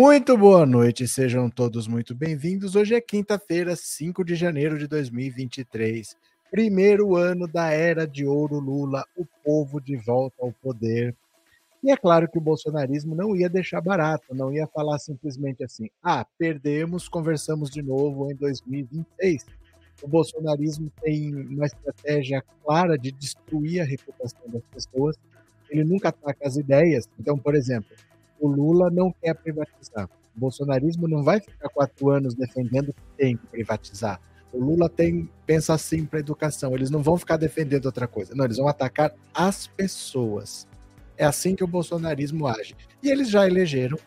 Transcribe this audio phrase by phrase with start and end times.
[0.00, 2.76] Muito boa noite, sejam todos muito bem-vindos.
[2.76, 6.16] Hoje é quinta-feira, 5 de janeiro de 2023.
[6.52, 11.16] Primeiro ano da era de ouro Lula, o povo de volta ao poder.
[11.82, 15.90] E é claro que o bolsonarismo não ia deixar barato, não ia falar simplesmente assim:
[16.00, 19.46] ah, perdemos, conversamos de novo em 2026.
[20.00, 25.16] O bolsonarismo tem uma estratégia clara de destruir a reputação das pessoas.
[25.68, 27.08] Ele nunca ataca as ideias.
[27.18, 27.90] Então, por exemplo,
[28.40, 30.08] o Lula não quer privatizar.
[30.36, 34.20] O bolsonarismo não vai ficar quatro anos defendendo que tem que privatizar.
[34.52, 36.74] O Lula tem pensa assim para a educação.
[36.74, 38.34] Eles não vão ficar defendendo outra coisa.
[38.34, 40.66] Não, eles vão atacar as pessoas.
[41.16, 42.74] É assim que o bolsonarismo age.
[43.02, 43.98] E eles já elegeram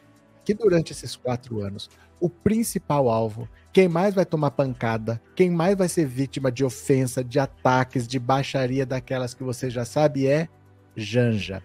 [0.43, 5.75] que durante esses quatro anos o principal alvo, quem mais vai tomar pancada, quem mais
[5.75, 10.47] vai ser vítima de ofensa, de ataques, de baixaria daquelas que você já sabe é
[10.95, 11.63] Janja.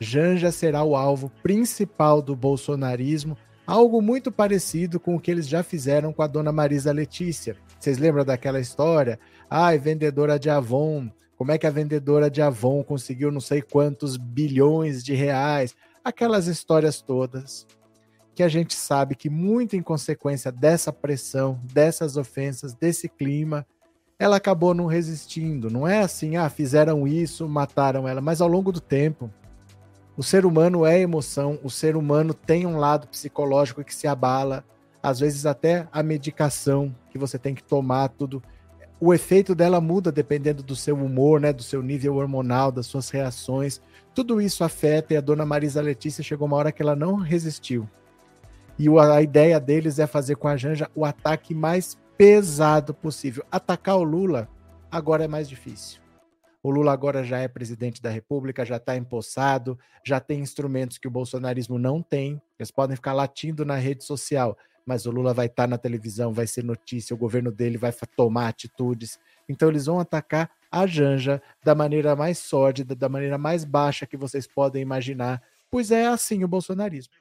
[0.00, 5.62] Janja será o alvo principal do bolsonarismo, algo muito parecido com o que eles já
[5.62, 7.54] fizeram com a dona Marisa Letícia.
[7.78, 9.20] Vocês lembram daquela história?
[9.48, 14.16] Ai, vendedora de Avon, como é que a vendedora de Avon conseguiu não sei quantos
[14.16, 15.76] bilhões de reais?
[16.02, 17.66] Aquelas histórias todas
[18.34, 23.66] que a gente sabe que muito em consequência dessa pressão, dessas ofensas, desse clima,
[24.18, 25.70] ela acabou não resistindo.
[25.70, 29.30] Não é assim, ah, fizeram isso, mataram ela, mas ao longo do tempo,
[30.20, 34.62] o ser humano é emoção, o ser humano tem um lado psicológico que se abala,
[35.02, 38.42] às vezes até a medicação que você tem que tomar, tudo.
[39.00, 43.08] O efeito dela muda dependendo do seu humor, né, do seu nível hormonal, das suas
[43.08, 43.80] reações.
[44.14, 47.88] Tudo isso afeta e a dona Marisa Letícia chegou uma hora que ela não resistiu.
[48.78, 53.42] E a ideia deles é fazer com a Janja o ataque mais pesado possível.
[53.50, 54.50] Atacar o Lula
[54.92, 55.99] agora é mais difícil.
[56.62, 61.08] O Lula agora já é presidente da República, já está empossado, já tem instrumentos que
[61.08, 62.40] o bolsonarismo não tem.
[62.58, 66.34] Eles podem ficar latindo na rede social, mas o Lula vai estar tá na televisão,
[66.34, 69.18] vai ser notícia, o governo dele vai tomar atitudes.
[69.48, 74.16] Então eles vão atacar a Janja da maneira mais sórdida, da maneira mais baixa que
[74.16, 77.14] vocês podem imaginar, pois é assim o bolsonarismo.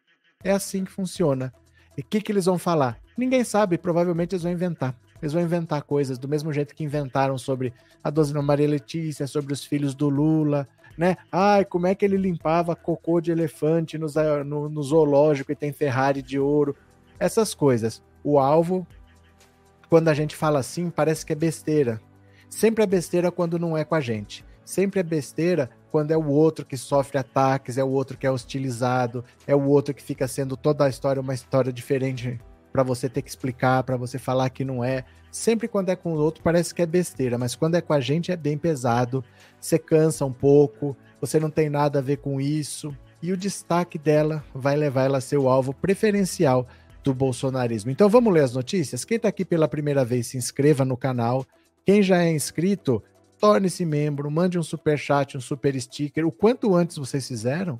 [0.43, 1.53] É assim que funciona.
[1.97, 2.99] E o que, que eles vão falar?
[3.17, 4.95] Ninguém sabe, provavelmente eles vão inventar.
[5.21, 9.53] Eles vão inventar coisas do mesmo jeito que inventaram sobre a dona Maria Letícia, sobre
[9.53, 11.17] os filhos do Lula, né?
[11.31, 14.07] Ai, como é que ele limpava cocô de elefante no,
[14.45, 16.75] no, no zoológico e tem Ferrari de ouro.
[17.19, 18.01] Essas coisas.
[18.23, 18.85] O alvo,
[19.89, 22.01] quando a gente fala assim, parece que é besteira.
[22.49, 24.45] Sempre é besteira quando não é com a gente.
[24.65, 28.31] Sempre é besteira quando é o outro que sofre ataques, é o outro que é
[28.31, 32.39] hostilizado, é o outro que fica sendo toda a história uma história diferente
[32.71, 35.03] para você ter que explicar, para você falar que não é.
[35.31, 37.99] Sempre quando é com o outro parece que é besteira, mas quando é com a
[37.99, 39.23] gente é bem pesado.
[39.59, 42.95] Você cansa um pouco, você não tem nada a ver com isso.
[43.21, 46.67] E o destaque dela vai levar ela a ser o alvo preferencial
[47.03, 47.91] do bolsonarismo.
[47.91, 49.05] Então vamos ler as notícias?
[49.05, 51.45] Quem está aqui pela primeira vez, se inscreva no canal.
[51.85, 53.01] Quem já é inscrito,
[53.39, 56.25] torne-se membro, mande um super chat, um super sticker.
[56.25, 57.79] O quanto antes vocês fizeram,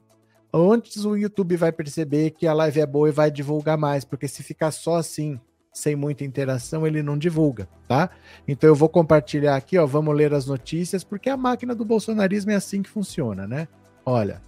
[0.54, 4.28] antes o YouTube vai perceber que a live é boa e vai divulgar mais, porque
[4.28, 5.40] se ficar só assim,
[5.72, 8.10] sem muita interação, ele não divulga, tá?
[8.48, 12.52] Então eu vou compartilhar aqui, ó, vamos ler as notícias, porque a máquina do bolsonarismo
[12.52, 13.68] é assim que funciona, né?
[14.06, 14.42] Olha.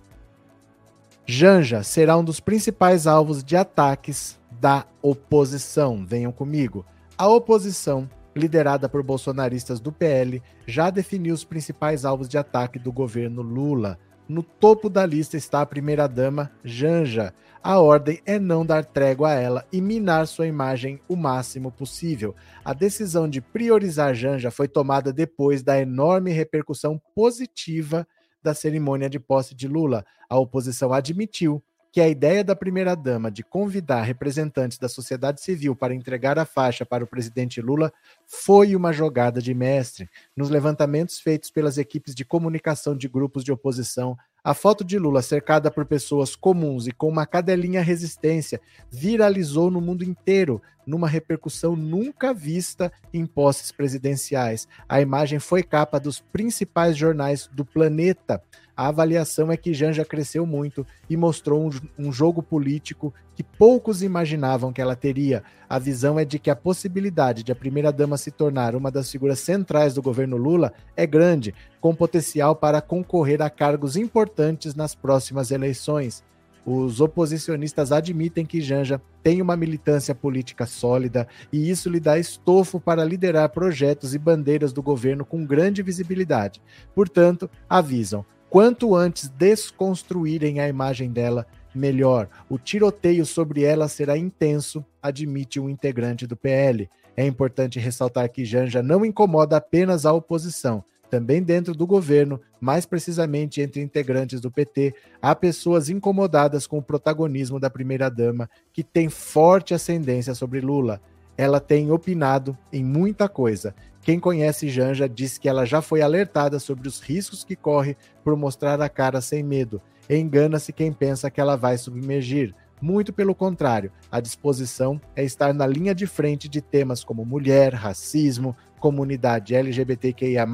[1.25, 6.05] Janja será um dos principais alvos de ataques da oposição.
[6.05, 6.85] Venham comigo.
[7.17, 12.91] A oposição, liderada por bolsonaristas do PL, já definiu os principais alvos de ataque do
[12.91, 13.97] governo Lula
[14.31, 17.33] no topo da lista está a primeira-dama, Janja.
[17.61, 22.33] A ordem é não dar trégua a ela e minar sua imagem o máximo possível.
[22.63, 28.07] A decisão de priorizar Janja foi tomada depois da enorme repercussão positiva
[28.41, 30.05] da cerimônia de posse de Lula.
[30.29, 31.61] A oposição admitiu
[31.91, 36.85] que a ideia da primeira-dama de convidar representantes da sociedade civil para entregar a faixa
[36.85, 37.91] para o presidente Lula
[38.25, 40.09] foi uma jogada de mestre.
[40.35, 45.21] Nos levantamentos feitos pelas equipes de comunicação de grupos de oposição, a foto de Lula
[45.21, 48.59] cercada por pessoas comuns e com uma cadelinha resistência
[48.89, 54.67] viralizou no mundo inteiro, numa repercussão nunca vista em posses presidenciais.
[54.89, 58.41] A imagem foi capa dos principais jornais do planeta.
[58.75, 61.69] A avaliação é que Janja cresceu muito e mostrou um,
[62.07, 65.43] um jogo político que poucos imaginavam que ela teria.
[65.67, 69.39] A visão é de que a possibilidade de a primeira-dama se tornar uma das figuras
[69.39, 75.49] centrais do governo Lula é grande, com potencial para concorrer a cargos importantes nas próximas
[75.49, 76.23] eleições.
[76.63, 82.79] Os oposicionistas admitem que Janja tem uma militância política sólida e isso lhe dá estofo
[82.79, 86.61] para liderar projetos e bandeiras do governo com grande visibilidade.
[86.93, 92.27] Portanto, avisam: quanto antes desconstruírem a imagem dela, melhor.
[92.49, 96.89] O tiroteio sobre ela será intenso, admite um integrante do PL.
[97.15, 100.83] É importante ressaltar que Janja não incomoda apenas a oposição.
[101.09, 106.81] Também dentro do governo, mais precisamente entre integrantes do PT, há pessoas incomodadas com o
[106.81, 111.01] protagonismo da primeira-dama, que tem forte ascendência sobre Lula.
[111.37, 113.75] Ela tem opinado em muita coisa.
[114.01, 118.37] Quem conhece Janja diz que ela já foi alertada sobre os riscos que corre por
[118.37, 119.81] mostrar a cara sem medo.
[120.17, 122.53] Engana-se quem pensa que ela vai submergir.
[122.81, 127.73] Muito pelo contrário, a disposição é estar na linha de frente de temas como mulher,
[127.73, 130.45] racismo, comunidade LGBTQIA,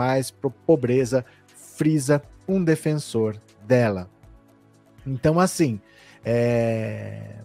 [0.64, 1.26] pobreza,
[1.56, 4.08] frisa um defensor dela.
[5.06, 5.82] Então, assim,
[6.24, 7.38] é...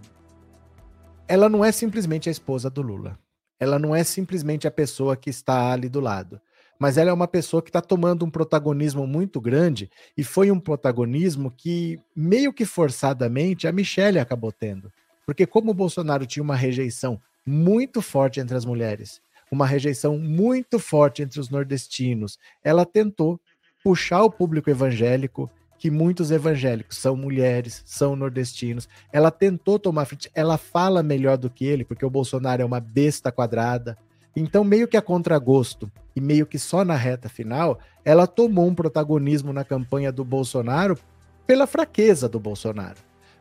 [1.26, 3.19] ela não é simplesmente a esposa do Lula.
[3.58, 6.41] Ela não é simplesmente a pessoa que está ali do lado
[6.82, 9.88] mas ela é uma pessoa que está tomando um protagonismo muito grande
[10.19, 14.93] e foi um protagonismo que, meio que forçadamente, a Michelle acabou tendo.
[15.25, 20.81] Porque, como o Bolsonaro tinha uma rejeição muito forte entre as mulheres, uma rejeição muito
[20.81, 23.38] forte entre os nordestinos, ela tentou
[23.84, 25.49] puxar o público evangélico,
[25.79, 28.88] que muitos evangélicos são mulheres, são nordestinos.
[29.12, 32.81] Ela tentou tomar frente, ela fala melhor do que ele, porque o Bolsonaro é uma
[32.81, 33.96] besta quadrada.
[34.34, 38.75] Então, meio que a contragosto e meio que só na reta final, ela tomou um
[38.75, 40.99] protagonismo na campanha do Bolsonaro
[41.47, 42.99] pela fraqueza do Bolsonaro.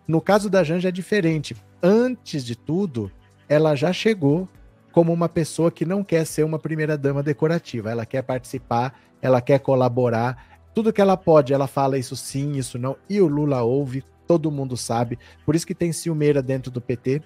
[0.07, 1.55] No caso da Janja é diferente.
[1.81, 3.11] Antes de tudo,
[3.47, 4.47] ela já chegou
[4.91, 7.91] como uma pessoa que não quer ser uma primeira-dama decorativa.
[7.91, 10.59] Ela quer participar, ela quer colaborar.
[10.73, 12.95] Tudo que ela pode, ela fala isso sim, isso não.
[13.09, 15.17] E o Lula ouve, todo mundo sabe.
[15.45, 17.21] Por isso que tem ciumeira dentro do PT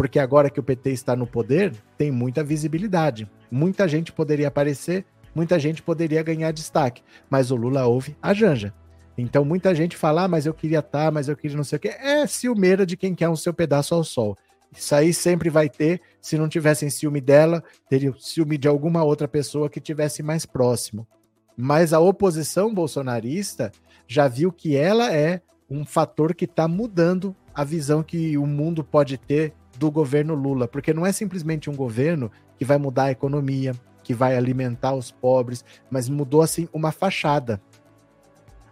[0.00, 3.30] porque agora que o PT está no poder, tem muita visibilidade.
[3.50, 5.04] Muita gente poderia aparecer,
[5.34, 8.72] muita gente poderia ganhar destaque, mas o Lula ouve a Janja.
[9.18, 11.76] Então muita gente fala, ah, mas eu queria estar, tá, mas eu queria não sei
[11.76, 11.88] o quê.
[11.88, 14.38] É ciumeira de quem quer um seu pedaço ao sol.
[14.74, 16.00] Isso aí sempre vai ter.
[16.18, 21.06] Se não tivessem ciúme dela, teria ciúme de alguma outra pessoa que tivesse mais próximo.
[21.54, 23.70] Mas a oposição bolsonarista
[24.08, 28.82] já viu que ela é um fator que está mudando a visão que o mundo
[28.82, 33.10] pode ter do governo Lula, porque não é simplesmente um governo que vai mudar a
[33.10, 33.74] economia,
[34.04, 37.58] que vai alimentar os pobres, mas mudou assim uma fachada.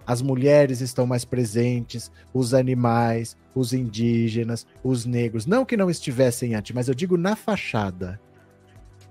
[0.07, 5.47] As mulheres estão mais presentes, os animais, os indígenas, os negros.
[5.47, 8.21] Não que não estivessem antes, mas eu digo na fachada.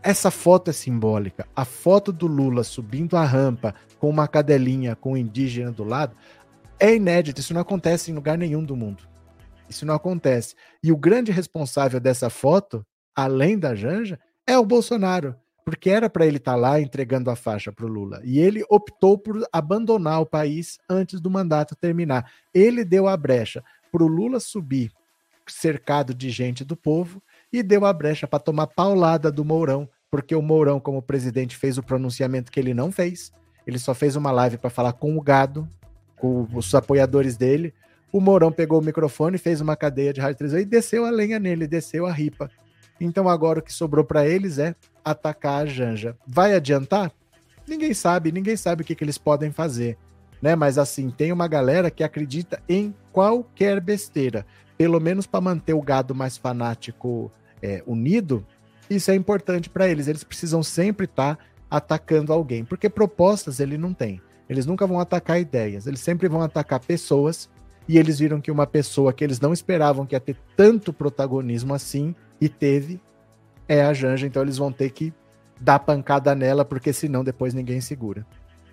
[0.04, 1.48] Essa foto é simbólica.
[1.56, 6.16] A foto do Lula subindo a rampa com uma cadelinha com um indígena do lado
[6.80, 7.42] é inédito.
[7.42, 9.17] Isso não acontece em lugar nenhum do mundo.
[9.70, 10.56] Isso não acontece.
[10.84, 12.86] E o grande responsável dessa foto,
[13.16, 15.36] além da Janja, é o Bolsonaro,
[15.66, 18.22] porque era para ele estar tá lá entregando a faixa para o Lula.
[18.24, 22.32] E ele optou por abandonar o país antes do mandato terminar.
[22.54, 24.92] Ele deu a brecha para o Lula subir
[25.52, 27.22] cercado de gente do povo
[27.52, 31.78] e deu a brecha para tomar paulada do Mourão, porque o Mourão, como presidente, fez
[31.78, 33.32] o pronunciamento que ele não fez.
[33.66, 35.68] Ele só fez uma live para falar com o gado,
[36.16, 37.74] com os apoiadores dele.
[38.12, 41.40] O Mourão pegou o microfone, fez uma cadeia de rádio televisão e desceu a lenha
[41.40, 42.50] nele, desceu a ripa.
[43.00, 46.16] Então agora o que sobrou para eles é atacar a Janja.
[46.26, 47.12] Vai adiantar?
[47.68, 49.98] Ninguém sabe, ninguém sabe o que, que eles podem fazer.
[50.42, 50.56] Né?
[50.56, 54.46] Mas assim, tem uma galera que acredita em qualquer besteira.
[54.78, 58.46] Pelo menos para manter o gado mais fanático é, unido,
[58.90, 60.08] isso é importante para eles.
[60.08, 64.22] Eles precisam sempre estar tá atacando alguém, porque propostas ele não tem.
[64.50, 67.50] Eles nunca vão atacar ideias, eles sempre vão atacar pessoas
[67.88, 71.74] e eles viram que uma pessoa que eles não esperavam que ia ter tanto protagonismo
[71.74, 73.02] assim, e teve,
[73.68, 75.14] é a Janja, então eles vão ter que
[75.60, 78.26] dar pancada nela, porque senão depois ninguém segura.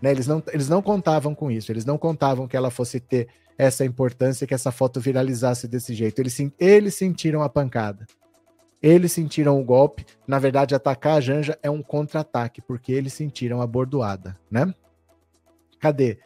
[0.03, 0.11] Né?
[0.11, 3.85] Eles, não, eles não contavam com isso, eles não contavam que ela fosse ter essa
[3.85, 6.19] importância, que essa foto viralizasse desse jeito.
[6.19, 8.07] Eles, eles sentiram a pancada.
[8.83, 10.05] Eles sentiram o golpe.
[10.27, 14.75] Na verdade, atacar a Janja é um contra-ataque, porque eles sentiram a bordoada, né?
[15.81, 16.19] Cadê?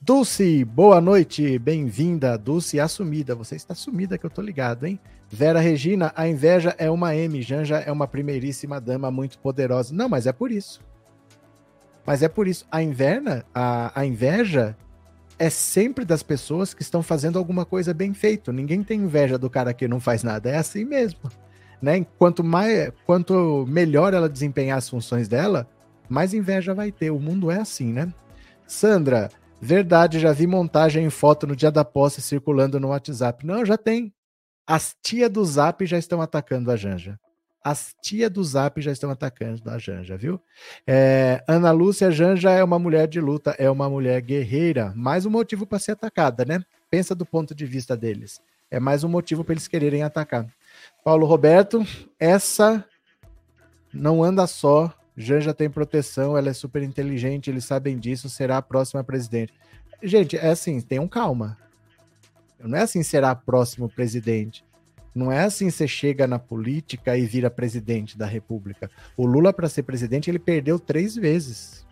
[0.00, 2.38] Dulce, boa noite, bem-vinda.
[2.38, 5.00] Dulce assumida, você está sumida que eu tô ligado, hein?
[5.28, 9.94] Vera Regina, a inveja é uma M, Janja é uma primeiríssima dama muito poderosa.
[9.94, 10.80] Não, mas é por isso.
[12.06, 12.64] Mas é por isso.
[12.70, 14.76] A inverna, a, a inveja
[15.38, 18.52] é sempre das pessoas que estão fazendo alguma coisa bem feito.
[18.52, 20.48] Ninguém tem inveja do cara que não faz nada.
[20.48, 21.20] É assim mesmo.
[21.82, 22.06] Né?
[22.16, 25.68] Quanto, mais, quanto melhor ela desempenhar as funções dela,
[26.08, 27.10] mais inveja vai ter.
[27.10, 28.12] O mundo é assim, né?
[28.66, 29.30] Sandra,
[29.66, 33.44] Verdade, já vi montagem em foto no dia da posse circulando no WhatsApp.
[33.44, 34.14] Não, já tem.
[34.64, 37.18] As tia do Zap já estão atacando a Janja.
[37.64, 40.40] As tia do Zap já estão atacando a Janja, viu?
[40.86, 44.92] É, Ana Lúcia Janja é uma mulher de luta, é uma mulher guerreira.
[44.94, 46.62] Mais um motivo para ser atacada, né?
[46.88, 48.40] Pensa do ponto de vista deles.
[48.70, 50.46] é mais um motivo para eles quererem atacar.
[51.04, 51.84] Paulo Roberto,
[52.20, 52.84] essa
[53.92, 54.94] não anda só.
[55.16, 59.54] Janja tem proteção, ela é super inteligente, eles sabem disso, será a próxima presidente.
[60.02, 61.56] Gente, é assim, tenham calma.
[62.60, 64.64] Não é assim será próximo presidente.
[65.14, 68.90] Não é assim você chega na política e vira presidente da República.
[69.16, 71.86] O Lula, para ser presidente, ele perdeu três vezes.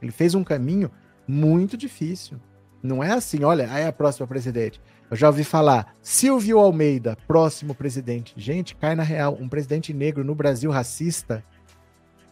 [0.00, 0.88] Ele fez um caminho
[1.26, 2.38] muito difícil.
[2.80, 4.80] Não é assim, olha, aí é a próxima presidente.
[5.10, 8.34] Eu já ouvi falar, Silvio Almeida, próximo presidente.
[8.36, 11.44] Gente, cai na real, um presidente negro no Brasil racista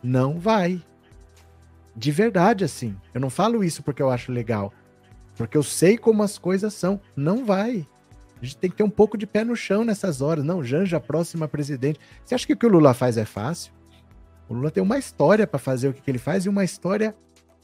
[0.03, 0.83] não vai.
[1.95, 2.97] De verdade, assim.
[3.13, 4.73] Eu não falo isso porque eu acho legal.
[5.37, 7.01] Porque eu sei como as coisas são.
[7.17, 7.87] Não vai.
[8.41, 10.45] A gente tem que ter um pouco de pé no chão nessas horas.
[10.45, 12.01] Não, Janja, próxima presidente.
[12.25, 13.73] Você acha que o que o Lula faz é fácil?
[14.49, 17.15] O Lula tem uma história para fazer o que, que ele faz e uma história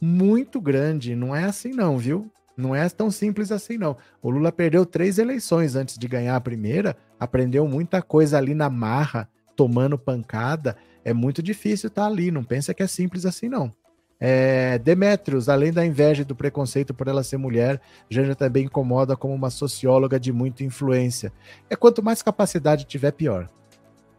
[0.00, 1.16] muito grande.
[1.16, 2.31] Não é assim, não, viu?
[2.57, 3.97] Não é tão simples assim, não.
[4.23, 8.71] O Lula perdeu três eleições antes de ganhar a primeira, aprendeu muita coisa ali na
[8.71, 10.76] marra, tomando pancada.
[11.06, 12.32] É muito difícil estar tá ali.
[12.32, 13.72] Não pensa que é simples assim, não.
[14.18, 19.16] É, Demetrios, além da inveja e do preconceito por ela ser mulher, Janja também incomoda
[19.16, 21.32] como uma socióloga de muita influência.
[21.70, 23.48] É quanto mais capacidade tiver, pior.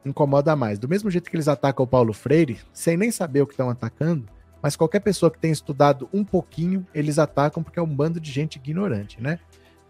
[0.05, 0.79] Incomoda mais.
[0.79, 3.69] Do mesmo jeito que eles atacam o Paulo Freire, sem nem saber o que estão
[3.69, 4.25] atacando,
[4.63, 8.31] mas qualquer pessoa que tenha estudado um pouquinho, eles atacam porque é um bando de
[8.31, 9.39] gente ignorante, né?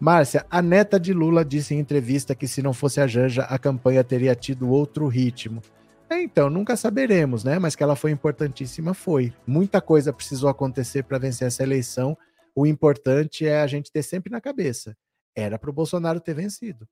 [0.00, 3.56] Márcia, a neta de Lula disse em entrevista que se não fosse a Janja, a
[3.56, 5.62] campanha teria tido outro ritmo.
[6.10, 7.58] É, então, nunca saberemos, né?
[7.58, 9.32] Mas que ela foi importantíssima, foi.
[9.46, 12.16] Muita coisa precisou acontecer para vencer essa eleição.
[12.54, 14.96] O importante é a gente ter sempre na cabeça.
[15.34, 16.88] Era para o Bolsonaro ter vencido.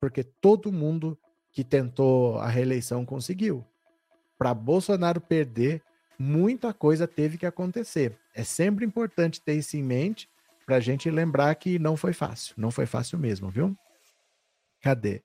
[0.00, 1.18] Porque todo mundo
[1.52, 3.64] que tentou a reeleição conseguiu.
[4.38, 5.82] Para Bolsonaro perder,
[6.18, 8.16] muita coisa teve que acontecer.
[8.34, 10.28] É sempre importante ter isso em mente
[10.64, 12.54] para a gente lembrar que não foi fácil.
[12.56, 13.76] Não foi fácil mesmo, viu?
[14.80, 15.22] Cadê?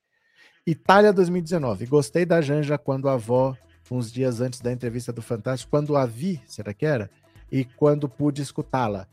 [0.68, 1.86] Itália 2019.
[1.86, 3.56] Gostei da Janja quando a avó,
[3.90, 7.10] uns dias antes da entrevista do Fantástico, quando a vi, será que era?
[7.50, 9.08] E quando pude escutá-la.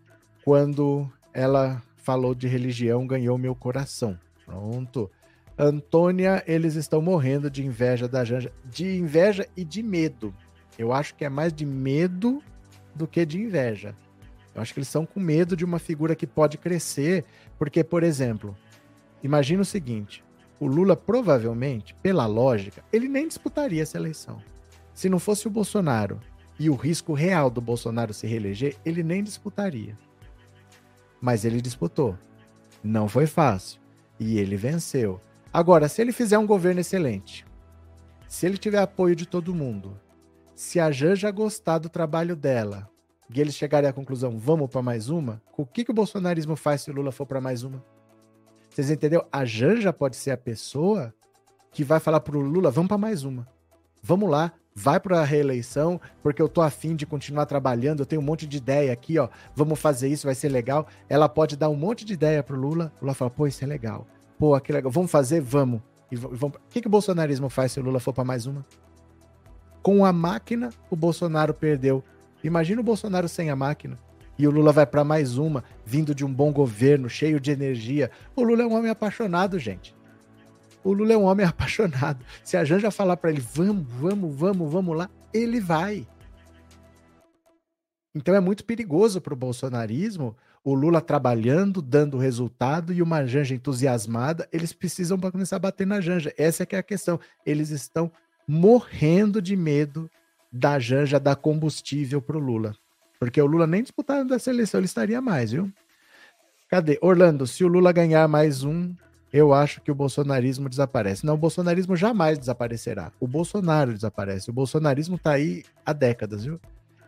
[0.45, 4.19] Quando ela falou de religião, ganhou meu coração.
[4.45, 5.09] Pronto.
[5.57, 8.51] Antônia, eles estão morrendo de inveja da Janja.
[8.65, 10.35] De inveja e de medo.
[10.77, 12.43] Eu acho que é mais de medo
[12.97, 13.95] do que de inveja.
[14.53, 17.25] Eu acho que eles estão com medo de uma figura que pode crescer,
[17.57, 18.57] porque, por exemplo,
[19.23, 20.25] imagina o seguinte:
[20.64, 24.42] o Lula provavelmente, pela lógica, ele nem disputaria essa eleição.
[24.94, 26.18] Se não fosse o Bolsonaro
[26.59, 29.99] e o risco real do Bolsonaro se reeleger, ele nem disputaria.
[31.21, 32.16] Mas ele disputou.
[32.83, 33.78] Não foi fácil.
[34.18, 35.21] E ele venceu.
[35.52, 37.44] Agora, se ele fizer um governo excelente,
[38.26, 40.00] se ele tiver apoio de todo mundo,
[40.54, 42.88] se a Janja gostar do trabalho dela
[43.28, 46.80] e eles chegarem à conclusão, vamos para mais uma, o que, que o bolsonarismo faz
[46.80, 47.85] se o Lula for para mais uma?
[48.75, 49.25] Vocês entenderam?
[49.31, 51.14] A Janja pode ser a pessoa
[51.71, 53.47] que vai falar pro Lula, vamos para mais uma.
[54.02, 58.21] Vamos lá, vai para a reeleição, porque eu tô afim de continuar trabalhando, eu tenho
[58.21, 59.28] um monte de ideia aqui, ó.
[59.54, 60.88] Vamos fazer isso, vai ser legal.
[61.09, 62.93] Ela pode dar um monte de ideia pro Lula.
[63.00, 64.09] O Lula fala, pô, isso é legal.
[64.37, 64.90] Pô, é legal.
[64.90, 65.40] Vamos fazer?
[65.40, 65.81] Vamos.
[66.11, 66.57] E vamos...
[66.57, 68.66] O que, que o bolsonarismo faz se o Lula for para mais uma?
[69.85, 72.02] Com a máquina, o Bolsonaro perdeu.
[72.43, 73.97] Imagina o Bolsonaro sem a máquina.
[74.38, 78.11] E o Lula vai para mais uma, vindo de um bom governo, cheio de energia.
[78.35, 79.95] O Lula é um homem apaixonado, gente.
[80.83, 82.25] O Lula é um homem apaixonado.
[82.43, 86.07] Se a Janja falar para ele, vamos, vamos, vamos, vamos lá, ele vai.
[88.14, 93.55] Então é muito perigoso para o bolsonarismo o Lula trabalhando, dando resultado e uma Janja
[93.55, 94.49] entusiasmada.
[94.50, 96.33] Eles precisam começar a bater na Janja.
[96.38, 97.21] Essa é que é a questão.
[97.45, 98.11] Eles estão
[98.49, 100.11] morrendo de medo
[100.50, 102.75] da Janja dar combustível para o Lula.
[103.25, 105.73] Porque o Lula nem disputando essa eleição ele estaria mais, viu?
[106.69, 106.99] Cadê?
[107.00, 108.95] Orlando, se o Lula ganhar mais um,
[109.33, 111.25] eu acho que o bolsonarismo desaparece.
[111.25, 113.11] Não, o bolsonarismo jamais desaparecerá.
[113.19, 114.50] O Bolsonaro desaparece.
[114.50, 116.61] O bolsonarismo está aí há décadas, viu?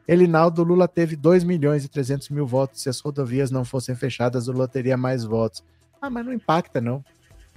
[0.08, 2.80] Elinaldo Lula teve 2 milhões e 300 mil votos.
[2.80, 5.62] Se as rodovias não fossem fechadas, o Lula teria mais votos.
[6.00, 7.04] Ah, mas não impacta, não.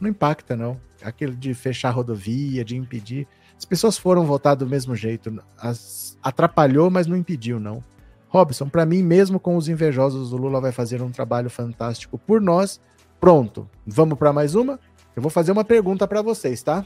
[0.01, 0.77] Não impacta, não.
[1.01, 3.25] Aquilo de fechar a rodovia, de impedir.
[3.57, 5.41] As pessoas foram votar do mesmo jeito.
[5.57, 6.17] As...
[6.21, 7.81] Atrapalhou, mas não impediu, não.
[8.29, 12.39] Robson, para mim, mesmo com os invejosos, o Lula vai fazer um trabalho fantástico por
[12.39, 12.79] nós.
[13.19, 14.79] Pronto, vamos para mais uma?
[15.15, 16.85] Eu vou fazer uma pergunta para vocês, tá?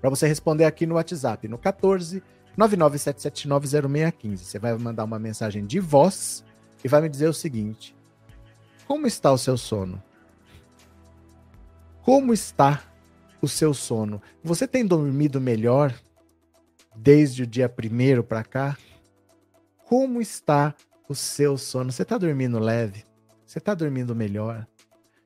[0.00, 2.22] Para você responder aqui no WhatsApp, no 14
[2.58, 4.36] 997790615.
[4.36, 6.44] Você vai mandar uma mensagem de voz
[6.84, 7.96] e vai me dizer o seguinte:
[8.86, 10.02] Como está o seu sono?
[12.02, 12.82] Como está
[13.40, 14.20] o seu sono?
[14.42, 15.94] Você tem dormido melhor
[16.96, 18.76] desde o dia primeiro para cá?
[19.90, 20.74] Como está
[21.08, 21.90] o seu sono?
[21.90, 23.02] Você está dormindo leve?
[23.44, 24.64] Você está dormindo melhor?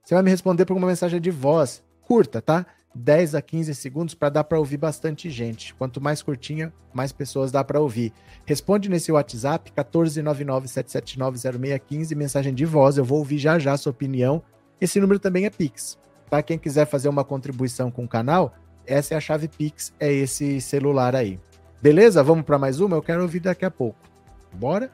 [0.02, 1.85] Você vai me responder por uma mensagem de voz.
[2.00, 2.64] curta, tá?
[2.94, 5.75] 10 a 15 segundos para dar para ouvir bastante gente.
[5.75, 8.11] Quanto mais curtinha, mais pessoas dá para ouvir.
[8.47, 14.42] Responde nesse WhatsApp 14997790615, mensagem de voz, eu vou ouvir já já a sua opinião.
[14.80, 15.99] Esse número também é Pix.
[16.30, 16.42] Tá?
[16.42, 18.54] Quem quiser fazer uma contribuição com o canal,
[18.87, 21.38] essa é a chave Pix, é esse celular aí.
[21.83, 22.23] Beleza?
[22.23, 22.97] Vamos para mais uma?
[22.97, 24.13] Eu quero ouvir daqui a pouco.
[24.54, 24.90] Bora?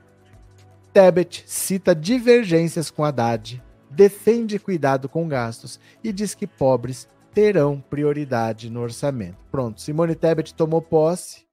[0.93, 8.69] Tebet cita divergências com Haddad, defende cuidado com gastos e diz que pobres terão prioridade
[8.71, 9.39] no orçamento.
[9.51, 11.47] Pronto, Simone Tebet tomou posse.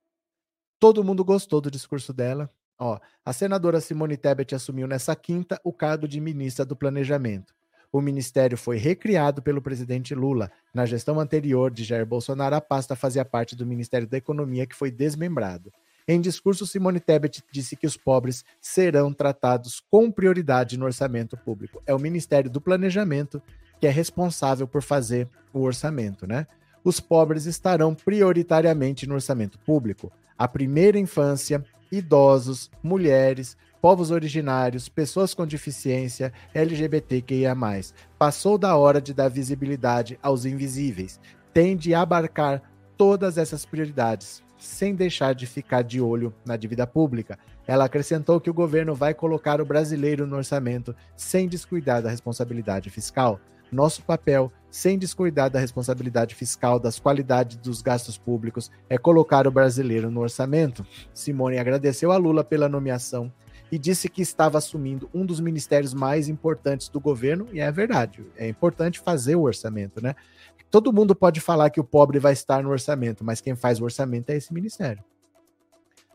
[0.80, 2.50] Todo mundo gostou do discurso dela.
[2.80, 7.54] Ó, a senadora Simone Tebet assumiu nessa quinta o cargo de ministra do Planejamento.
[7.92, 10.52] O ministério foi recriado pelo presidente Lula.
[10.74, 14.76] Na gestão anterior de Jair Bolsonaro, a pasta fazia parte do Ministério da Economia, que
[14.76, 15.72] foi desmembrado.
[16.08, 21.84] Em discurso, Simone Tebet disse que os pobres serão tratados com prioridade no orçamento público.
[21.86, 23.42] É o Ministério do Planejamento
[23.80, 26.48] que é responsável por fazer o orçamento, né?
[26.84, 30.12] Os pobres estarão prioritariamente no orçamento público.
[30.38, 37.56] A primeira infância, idosos, mulheres, povos originários, pessoas com deficiência, LGBTQIA.
[38.18, 41.20] Passou da hora de dar visibilidade aos invisíveis.
[41.54, 42.62] Tem de abarcar
[42.96, 47.38] todas essas prioridades, sem deixar de ficar de olho na dívida pública.
[47.66, 52.90] Ela acrescentou que o governo vai colocar o brasileiro no orçamento sem descuidar da responsabilidade
[52.90, 53.40] fiscal.
[53.72, 59.52] Nosso papel, sem descuidar da responsabilidade fiscal, das qualidades dos gastos públicos, é colocar o
[59.52, 60.86] brasileiro no orçamento.
[61.14, 63.32] Simone agradeceu a Lula pela nomeação
[63.70, 68.26] e disse que estava assumindo um dos ministérios mais importantes do governo, e é verdade,
[68.38, 70.16] é importante fazer o orçamento, né?
[70.70, 73.84] Todo mundo pode falar que o pobre vai estar no orçamento, mas quem faz o
[73.84, 75.04] orçamento é esse ministério.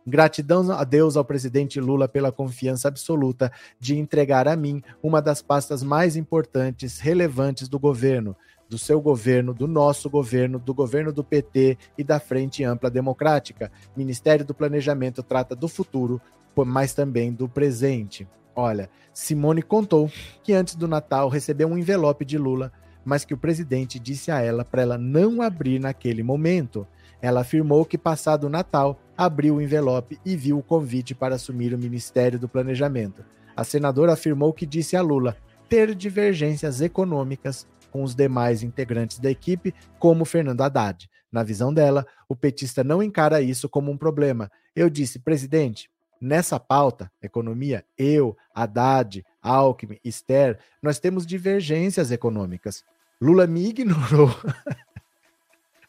[0.07, 5.41] Gratidão a Deus ao presidente Lula pela confiança absoluta de entregar a mim uma das
[5.41, 8.37] pastas mais importantes, relevantes do governo,
[8.69, 13.71] do seu governo, do nosso governo, do governo do PT e da Frente Ampla Democrática.
[13.97, 16.21] Ministério do Planejamento trata do futuro,
[16.67, 18.27] mas também do presente.
[18.57, 20.11] Olha, Simone contou
[20.43, 22.73] que antes do Natal recebeu um envelope de Lula,
[23.05, 26.87] mas que o presidente disse a ela para ela não abrir naquele momento.
[27.21, 31.73] Ela afirmou que, passado o Natal, abriu o envelope e viu o convite para assumir
[31.73, 33.25] o Ministério do Planejamento.
[33.57, 35.37] A senadora afirmou que disse a Lula
[35.69, 41.09] ter divergências econômicas com os demais integrantes da equipe, como Fernando Haddad.
[41.31, 44.51] Na visão dela, o petista não encara isso como um problema.
[44.75, 45.91] Eu disse, presidente,
[46.25, 52.85] Nessa pauta, economia, eu, Haddad, Alckmin, Esther, nós temos divergências econômicas.
[53.23, 54.35] Lula me ignorou.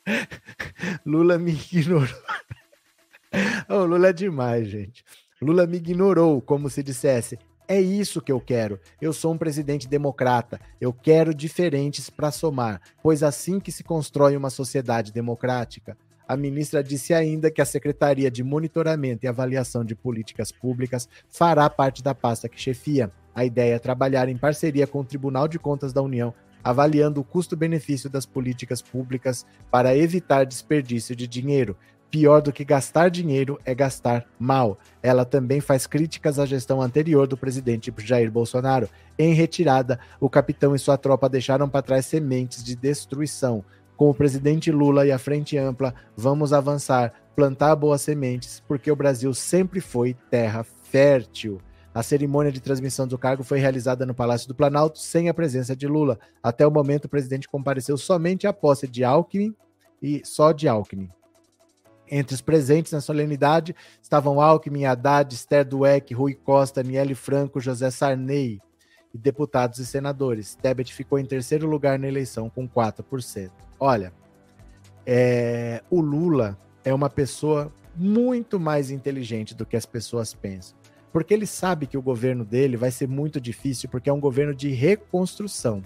[1.03, 2.07] Lula me ignorou.
[3.67, 5.03] oh, Lula é demais, gente.
[5.41, 8.79] Lula me ignorou, como se dissesse: é isso que eu quero.
[9.01, 10.61] Eu sou um presidente democrata.
[10.79, 15.97] Eu quero diferentes para somar, pois assim que se constrói uma sociedade democrática.
[16.27, 21.67] A ministra disse ainda que a Secretaria de Monitoramento e Avaliação de Políticas Públicas fará
[21.67, 23.11] parte da pasta que chefia.
[23.33, 26.31] A ideia é trabalhar em parceria com o Tribunal de Contas da União,
[26.63, 31.75] avaliando o custo-benefício das políticas públicas para evitar desperdício de dinheiro.
[32.09, 34.77] Pior do que gastar dinheiro é gastar mal.
[35.01, 38.87] Ela também faz críticas à gestão anterior do presidente Jair Bolsonaro.
[39.17, 43.65] Em retirada, o capitão e sua tropa deixaram para trás sementes de destruição.
[43.97, 48.95] Com o presidente Lula e a Frente Ampla, vamos avançar, plantar boas sementes, porque o
[48.95, 51.59] Brasil sempre foi terra fértil.
[51.93, 55.75] A cerimônia de transmissão do cargo foi realizada no Palácio do Planalto sem a presença
[55.75, 56.17] de Lula.
[56.41, 59.55] Até o momento, o presidente compareceu somente à posse de Alckmin
[60.01, 61.09] e só de Alckmin.
[62.09, 67.91] Entre os presentes na solenidade estavam Alckmin, Haddad, Esther Dueck, Rui Costa, Niele Franco, José
[67.91, 68.59] Sarney
[69.13, 70.55] e deputados e senadores.
[70.55, 73.51] Tebet ficou em terceiro lugar na eleição com 4%.
[73.79, 74.11] Olha,
[75.05, 80.82] é, o Lula é uma pessoa muito mais inteligente do que as pessoas pensam.
[81.13, 84.53] Porque ele sabe que o governo dele vai ser muito difícil, porque é um governo
[84.53, 85.83] de reconstrução.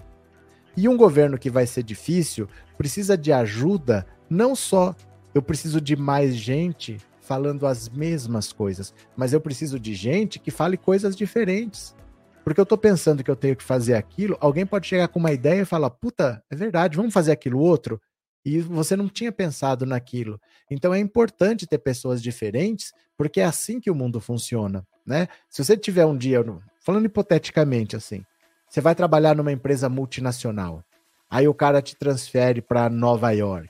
[0.74, 4.96] E um governo que vai ser difícil precisa de ajuda, não só
[5.34, 10.50] eu preciso de mais gente falando as mesmas coisas, mas eu preciso de gente que
[10.50, 11.94] fale coisas diferentes.
[12.42, 15.32] Porque eu tô pensando que eu tenho que fazer aquilo, alguém pode chegar com uma
[15.32, 18.00] ideia e falar: puta, é verdade, vamos fazer aquilo outro.
[18.44, 20.40] E você não tinha pensado naquilo.
[20.70, 25.28] Então é importante ter pessoas diferentes, porque é assim que o mundo funciona, né?
[25.48, 26.44] Se você tiver um dia,
[26.80, 28.24] falando hipoteticamente assim,
[28.68, 30.84] você vai trabalhar numa empresa multinacional.
[31.30, 33.68] Aí o cara te transfere para Nova York.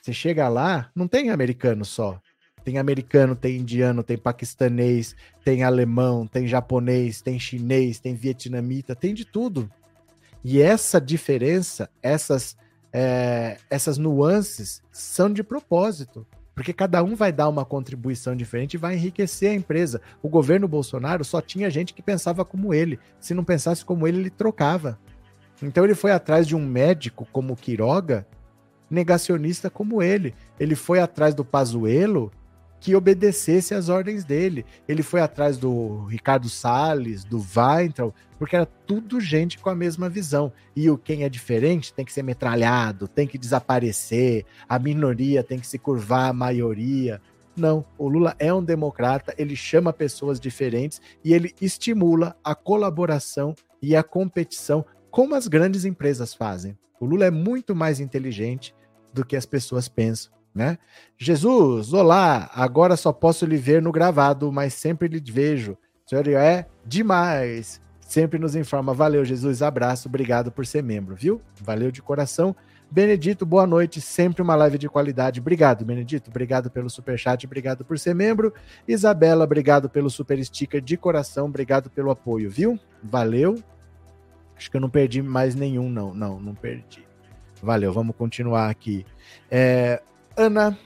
[0.00, 2.20] Você chega lá, não tem americano só.
[2.64, 5.14] Tem americano, tem indiano, tem paquistanês,
[5.44, 9.70] tem alemão, tem japonês, tem chinês, tem vietnamita, tem de tudo.
[10.42, 12.56] E essa diferença, essas
[12.96, 18.78] é, essas nuances são de propósito, porque cada um vai dar uma contribuição diferente e
[18.78, 20.00] vai enriquecer a empresa.
[20.22, 23.00] O governo Bolsonaro só tinha gente que pensava como ele.
[23.18, 24.96] Se não pensasse como ele, ele trocava.
[25.60, 28.24] Então ele foi atrás de um médico como Quiroga,
[28.88, 30.32] negacionista como ele.
[30.60, 32.30] Ele foi atrás do Pazuello,
[32.84, 34.66] que obedecesse às ordens dele.
[34.86, 40.06] Ele foi atrás do Ricardo Salles, do Weintraub, porque era tudo gente com a mesma
[40.06, 40.52] visão.
[40.76, 45.58] E o quem é diferente tem que ser metralhado, tem que desaparecer, a minoria tem
[45.58, 47.22] que se curvar à maioria.
[47.56, 53.54] Não, o Lula é um democrata, ele chama pessoas diferentes e ele estimula a colaboração
[53.80, 56.76] e a competição, como as grandes empresas fazem.
[57.00, 58.74] O Lula é muito mais inteligente
[59.10, 60.78] do que as pessoas pensam né?
[61.18, 65.72] Jesus, olá, agora só posso lhe ver no gravado, mas sempre lhe vejo.
[66.06, 67.82] O senhor é demais.
[68.00, 68.94] Sempre nos informa.
[68.94, 71.40] Valeu, Jesus, abraço, obrigado por ser membro, viu?
[71.62, 72.54] Valeu de coração.
[72.90, 75.40] Benedito, boa noite, sempre uma live de qualidade.
[75.40, 78.54] Obrigado, Benedito, obrigado pelo super chat, obrigado por ser membro.
[78.86, 82.78] Isabela, obrigado pelo super sticker de coração, obrigado pelo apoio, viu?
[83.02, 83.56] Valeu.
[84.56, 87.04] Acho que eu não perdi mais nenhum, não, não, não perdi.
[87.60, 89.04] Valeu, vamos continuar aqui.
[89.50, 90.00] É,
[90.36, 90.76] Ana,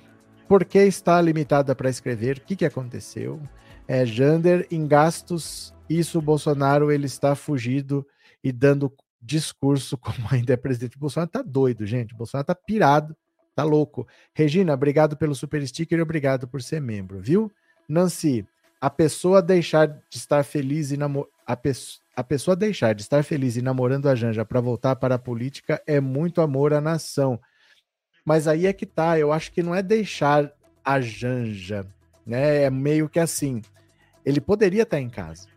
[0.47, 2.37] por que está limitada para escrever?
[2.37, 3.41] O que, que aconteceu?
[3.87, 8.07] É, Jander, em gastos, isso Bolsonaro ele está fugido
[8.45, 10.99] e dando discurso como ainda é presidente.
[10.99, 12.15] Bolsonaro tá doido, gente.
[12.15, 13.17] Bolsonaro tá pirado,
[13.55, 14.07] tá louco.
[14.35, 17.51] Regina, obrigado pelo super sticker e obrigado por ser membro, viu?
[17.89, 18.47] Nancy,
[18.79, 21.27] a pessoa deixar de estar feliz e namor...
[21.47, 21.73] a, pe...
[22.15, 25.83] a pessoa deixar de estar feliz e namorando a Janja para voltar para a política
[25.87, 27.41] é muito amor à nação.
[28.29, 30.53] Mas aí é que tá, eu acho que não é deixar
[30.85, 31.87] a Janja,
[32.27, 32.65] né?
[32.65, 33.63] É meio que assim.
[34.23, 35.49] Ele poderia estar em casa,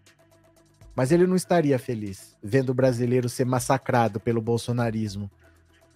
[0.95, 5.29] mas ele não estaria feliz vendo o brasileiro ser massacrado pelo bolsonarismo.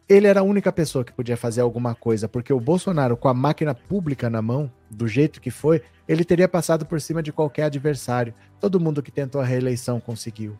[0.10, 3.34] Ele era a única pessoa que podia fazer alguma coisa, porque o Bolsonaro, com a
[3.34, 7.64] máquina pública na mão, do jeito que foi, ele teria passado por cima de qualquer
[7.64, 8.34] adversário.
[8.60, 10.58] Todo mundo que tentou a reeleição conseguiu.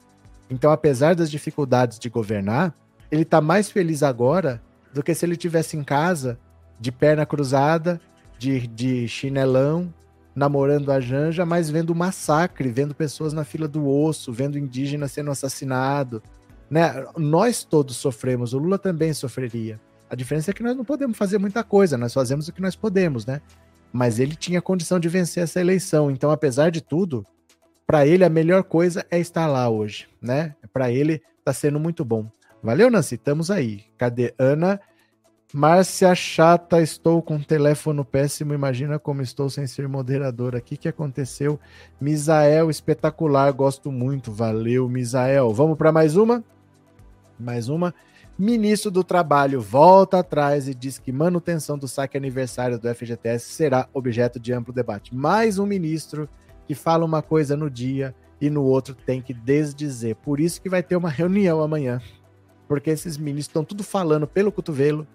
[0.50, 2.74] Então, apesar das dificuldades de governar,
[3.12, 4.64] ele está mais feliz agora
[4.96, 6.40] do que se ele tivesse em casa,
[6.80, 8.00] de perna cruzada,
[8.40, 9.94] de, de chinelão,
[10.34, 15.12] namorando a Janja, mas vendo o massacre, vendo pessoas na fila do osso, vendo indígenas
[15.12, 16.22] sendo assassinados.
[16.70, 17.06] Né?
[17.18, 19.80] Nós todos sofremos, o Lula também sofreria.
[20.10, 22.76] A diferença é que nós não podemos fazer muita coisa, nós fazemos o que nós
[22.76, 23.42] podemos, né?
[23.92, 27.26] Mas ele tinha condição de vencer essa eleição, então, apesar de tudo,
[27.86, 30.56] para ele a melhor coisa é estar lá hoje, né?
[30.72, 32.30] Para ele está sendo muito bom.
[32.66, 33.14] Valeu, Nancy?
[33.14, 33.84] Estamos aí.
[33.96, 34.82] Cadê Ana?
[35.54, 38.56] Márcia chata, estou com telefone péssimo.
[38.56, 40.58] Imagina como estou sem ser moderadora.
[40.58, 41.60] O que, que aconteceu?
[42.02, 44.32] Misael, espetacular, gosto muito.
[44.32, 45.54] Valeu, Misael.
[45.54, 46.44] Vamos para mais uma?
[47.40, 47.94] Mais uma.
[48.36, 53.88] Ministro do Trabalho volta atrás e diz que manutenção do saque aniversário do FGTS será
[53.94, 55.14] objeto de amplo debate.
[55.14, 56.28] Mais um ministro
[56.66, 60.16] que fala uma coisa no dia e no outro tem que desdizer.
[60.16, 62.02] Por isso que vai ter uma reunião amanhã
[62.68, 65.08] porque esses ministros estão tudo falando pelo cotovelo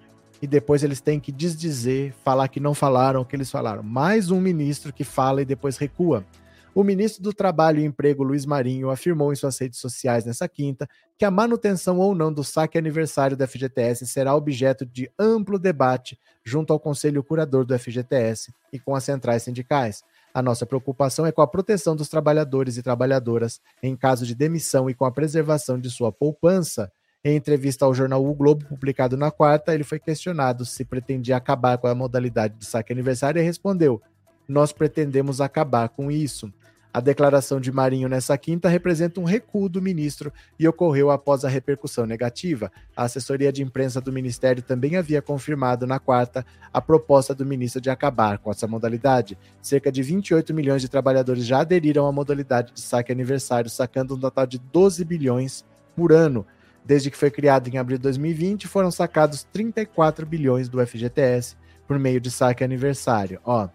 [0.42, 3.82] e depois eles têm que desdizer, falar que não falaram o que eles falaram.
[3.82, 6.24] Mais um ministro que fala e depois recua.
[6.72, 10.88] O ministro do Trabalho e Emprego, Luiz Marinho, afirmou em suas redes sociais nessa quinta
[11.18, 16.18] que a manutenção ou não do saque aniversário do FGTS será objeto de amplo debate
[16.44, 20.02] junto ao Conselho Curador do FGTS e com as centrais sindicais.
[20.32, 24.88] A nossa preocupação é com a proteção dos trabalhadores e trabalhadoras em caso de demissão
[24.88, 26.90] e com a preservação de sua poupança,
[27.24, 31.76] em entrevista ao jornal O Globo, publicado na quarta, ele foi questionado se pretendia acabar
[31.78, 34.00] com a modalidade de saque aniversário e respondeu:
[34.48, 36.52] Nós pretendemos acabar com isso.
[36.92, 41.48] A declaração de Marinho nessa quinta representa um recuo do ministro e ocorreu após a
[41.48, 42.72] repercussão negativa.
[42.96, 47.80] A assessoria de imprensa do ministério também havia confirmado na quarta a proposta do ministro
[47.80, 49.38] de acabar com essa modalidade.
[49.62, 54.18] Cerca de 28 milhões de trabalhadores já aderiram à modalidade de saque aniversário, sacando um
[54.18, 56.44] total de 12 bilhões por ano.
[56.84, 61.98] Desde que foi criado em abril de 2020, foram sacados 34 bilhões do FGTS por
[61.98, 63.40] meio de saque aniversário.
[63.44, 63.68] Ó,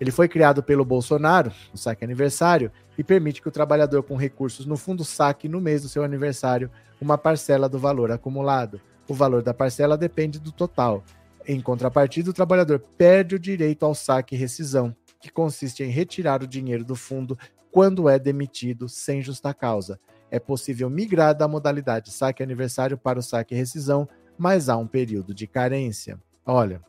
[0.00, 4.66] ele foi criado pelo Bolsonaro, o saque aniversário, e permite que o trabalhador com recursos
[4.66, 6.70] no fundo saque no mês do seu aniversário
[7.00, 8.80] uma parcela do valor acumulado.
[9.08, 11.02] O valor da parcela depende do total.
[11.46, 16.42] Em contrapartida, o trabalhador perde o direito ao saque e rescisão, que consiste em retirar
[16.42, 17.38] o dinheiro do fundo
[17.70, 19.98] quando é demitido sem justa causa
[20.32, 25.34] é possível migrar da modalidade saque aniversário para o saque rescisão, mas há um período
[25.34, 26.18] de carência.
[26.46, 26.80] Olha,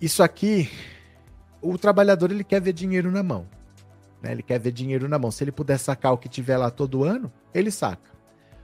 [0.00, 0.70] isso aqui,
[1.60, 3.48] o trabalhador ele quer ver dinheiro na mão.
[4.22, 4.30] Né?
[4.30, 5.32] Ele quer ver dinheiro na mão.
[5.32, 8.12] Se ele puder sacar o que tiver lá todo ano, ele saca.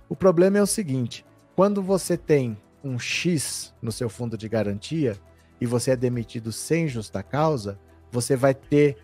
[0.09, 5.18] O problema é o seguinte: quando você tem um X no seu fundo de garantia
[5.61, 7.81] e você é demitido sem justa causa,
[8.12, 8.96] você vai ter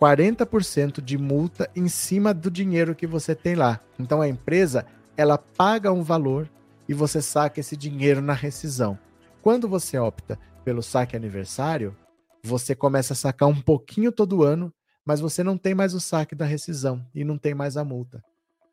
[0.00, 3.80] 40% de multa em cima do dinheiro que você tem lá.
[3.98, 6.50] Então a empresa, ela paga um valor
[6.88, 8.98] e você saca esse dinheiro na rescisão.
[9.42, 11.94] Quando você opta pelo saque aniversário,
[12.42, 14.72] você começa a sacar um pouquinho todo ano,
[15.04, 18.24] mas você não tem mais o saque da rescisão e não tem mais a multa.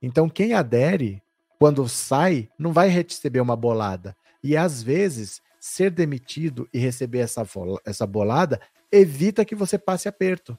[0.02, 1.22] Então quem adere,
[1.60, 4.16] quando sai, não vai receber uma bolada.
[4.42, 7.46] E às vezes, ser demitido e receber essa,
[7.86, 10.58] essa bolada evita que você passe aperto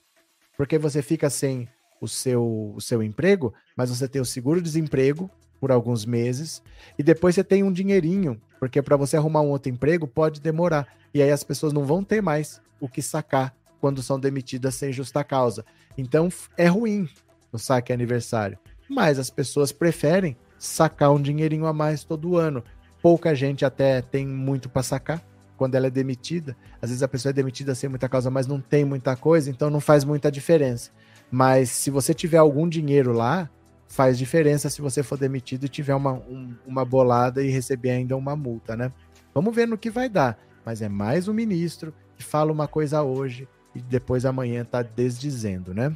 [0.59, 1.68] porque você fica sem
[2.01, 6.61] o seu, o seu emprego, mas você tem o seguro-desemprego por alguns meses,
[6.99, 10.88] e depois você tem um dinheirinho, porque para você arrumar um outro emprego pode demorar,
[11.14, 14.92] e aí as pessoas não vão ter mais o que sacar quando são demitidas sem
[14.92, 15.64] justa causa.
[15.97, 17.09] Então é ruim
[17.53, 18.59] o saque aniversário,
[18.90, 22.64] mas as pessoas preferem sacar um dinheirinho a mais todo ano.
[23.01, 25.25] Pouca gente até tem muito para sacar,
[25.59, 26.57] quando ela é demitida.
[26.81, 29.68] Às vezes a pessoa é demitida sem muita causa, mas não tem muita coisa, então
[29.68, 30.90] não faz muita diferença.
[31.31, 33.51] Mas se você tiver algum dinheiro lá,
[33.88, 38.16] faz diferença se você for demitido e tiver uma, um, uma bolada e receber ainda
[38.16, 38.92] uma multa, né?
[39.35, 40.38] Vamos ver no que vai dar.
[40.64, 45.75] Mas é mais um ministro que fala uma coisa hoje e depois amanhã tá desdizendo,
[45.75, 45.94] né?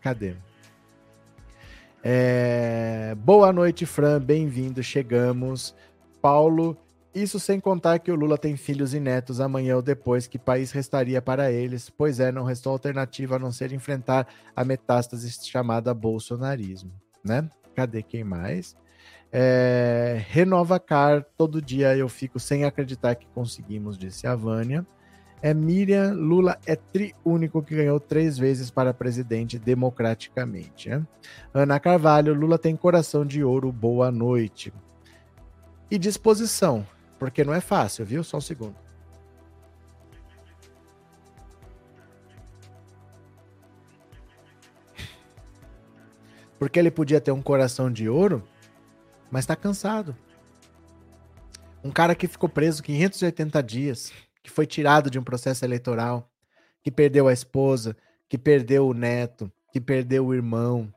[0.00, 0.34] Cadê?
[2.02, 3.16] É...
[3.24, 4.20] Boa noite, Fran.
[4.20, 4.82] Bem-vindo.
[4.82, 5.74] Chegamos.
[6.20, 6.76] Paulo
[7.22, 10.70] isso sem contar que o Lula tem filhos e netos amanhã ou depois, que país
[10.72, 11.88] restaria para eles?
[11.88, 16.92] Pois é, não restou alternativa a não ser enfrentar a metástase chamada bolsonarismo,
[17.24, 17.48] né?
[17.74, 18.76] Cadê quem mais?
[19.32, 24.86] É, renova Car, todo dia eu fico sem acreditar que conseguimos, disse a Vânia.
[25.42, 30.88] É Miriam, Lula é triúnico que ganhou três vezes para presidente democraticamente.
[30.88, 31.06] Né?
[31.52, 34.72] Ana Carvalho, Lula tem coração de ouro, boa noite.
[35.90, 36.86] E disposição.
[37.18, 38.22] Porque não é fácil, viu?
[38.22, 38.76] Só um segundo.
[46.58, 48.42] Porque ele podia ter um coração de ouro,
[49.30, 50.16] mas está cansado.
[51.84, 56.30] Um cara que ficou preso 580 dias, que foi tirado de um processo eleitoral,
[56.82, 57.96] que perdeu a esposa,
[58.28, 60.92] que perdeu o neto, que perdeu o irmão,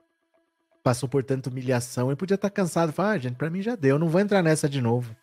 [0.81, 2.93] passou por tanta humilhação, ele podia estar tá cansado.
[2.93, 5.15] Falar, ah, gente, para mim já deu, não vou entrar nessa de novo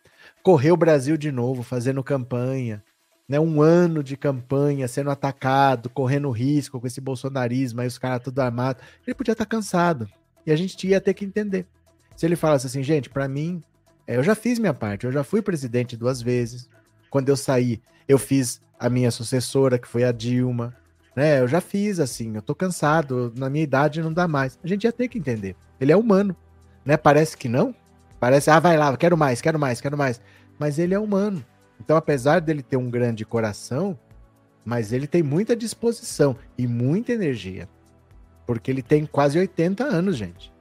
[0.43, 2.83] correr o Brasil de novo, fazendo campanha,
[3.27, 3.39] né?
[3.39, 8.39] Um ano de campanha, sendo atacado, correndo risco com esse bolsonarismo, aí os caras tudo
[8.39, 8.83] armados.
[9.05, 10.09] Ele podia estar cansado.
[10.45, 11.67] E a gente ia ter que entender.
[12.15, 13.61] Se ele falasse assim, gente, para mim,
[14.07, 16.69] é, eu já fiz minha parte, eu já fui presidente duas vezes.
[17.09, 20.73] Quando eu saí, eu fiz a minha sucessora, que foi a Dilma.
[21.15, 21.41] Né?
[21.41, 24.57] Eu já fiz assim, eu tô cansado, na minha idade não dá mais.
[24.63, 25.55] A gente ia ter que entender.
[25.79, 26.35] Ele é humano,
[26.85, 26.95] né?
[26.95, 27.73] Parece que não,
[28.19, 30.21] Parece, ah, vai lá, quero mais, quero mais, quero mais.
[30.57, 31.45] Mas ele é humano.
[31.79, 33.97] Então, apesar dele ter um grande coração,
[34.65, 37.69] mas ele tem muita disposição e muita energia.
[38.45, 40.51] Porque ele tem quase 80 anos, gente.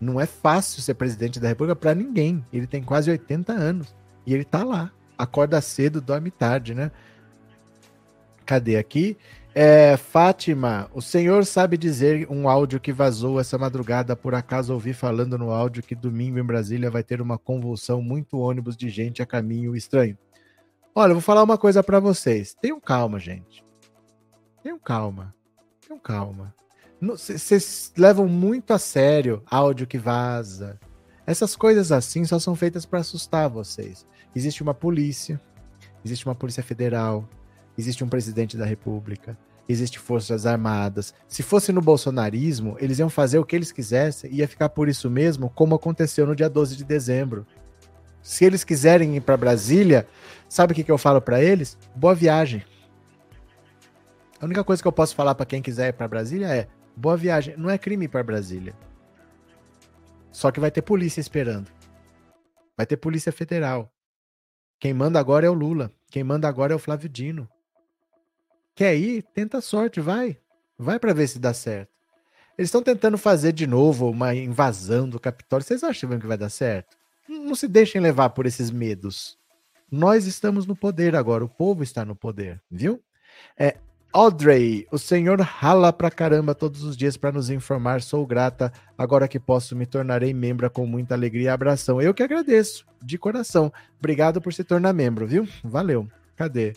[0.00, 2.44] Não é fácil ser presidente da República para ninguém.
[2.52, 3.94] Ele tem quase 80 anos.
[4.26, 4.90] E ele tá lá.
[5.16, 6.90] Acorda cedo, dorme tarde, né?
[8.44, 9.16] Cadê aqui?
[9.56, 14.16] É, Fátima, o senhor sabe dizer um áudio que vazou essa madrugada?
[14.16, 18.40] Por acaso ouvi falando no áudio que domingo em Brasília vai ter uma convulsão, muito
[18.40, 20.18] ônibus de gente a caminho estranho.
[20.92, 22.56] Olha, eu vou falar uma coisa para vocês.
[22.60, 23.64] Tenham calma, gente.
[24.60, 25.32] Tenham calma.
[25.86, 26.52] Tenham calma.
[27.00, 30.80] Vocês levam muito a sério áudio que vaza.
[31.24, 34.04] Essas coisas assim só são feitas para assustar vocês.
[34.34, 35.40] Existe uma polícia,
[36.04, 37.28] existe uma polícia federal,
[37.76, 39.36] existe um presidente da república,
[39.68, 41.14] existe forças armadas.
[41.26, 44.88] Se fosse no bolsonarismo, eles iam fazer o que eles quisessem e ia ficar por
[44.88, 47.46] isso mesmo, como aconteceu no dia 12 de dezembro.
[48.22, 50.06] Se eles quiserem ir para Brasília,
[50.48, 51.76] sabe o que, que eu falo para eles?
[51.94, 52.64] Boa viagem.
[54.40, 57.16] A única coisa que eu posso falar para quem quiser ir para Brasília é: boa
[57.16, 57.54] viagem.
[57.56, 58.74] Não é crime ir para Brasília.
[60.32, 61.70] Só que vai ter polícia esperando.
[62.76, 63.92] Vai ter polícia federal.
[64.80, 65.92] Quem manda agora é o Lula.
[66.10, 67.48] Quem manda agora é o Flávio Dino.
[68.74, 69.22] Quer ir?
[69.34, 70.38] Tenta a sorte, vai.
[70.78, 71.90] Vai para ver se dá certo.
[72.56, 75.66] Eles estão tentando fazer de novo uma invasão do Capitólio.
[75.66, 76.96] Vocês acham que vai dar certo?
[77.28, 79.38] Não se deixem levar por esses medos.
[79.90, 83.00] Nós estamos no poder agora, o povo está no poder, viu?
[83.56, 83.76] É,
[84.12, 88.00] Audrey, o senhor rala pra caramba todos os dias para nos informar.
[88.00, 88.72] Sou grata.
[88.96, 92.00] Agora que posso, me tornarei membro com muita alegria e abração.
[92.00, 93.72] Eu que agradeço, de coração.
[93.98, 95.48] Obrigado por se tornar membro, viu?
[95.64, 96.08] Valeu.
[96.36, 96.74] Cadê?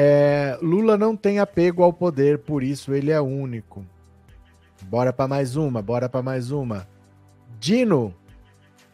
[0.00, 3.84] É, Lula não tem apego ao poder, por isso ele é único.
[4.84, 6.86] Bora para mais uma, bora para mais uma.
[7.58, 8.14] Dino,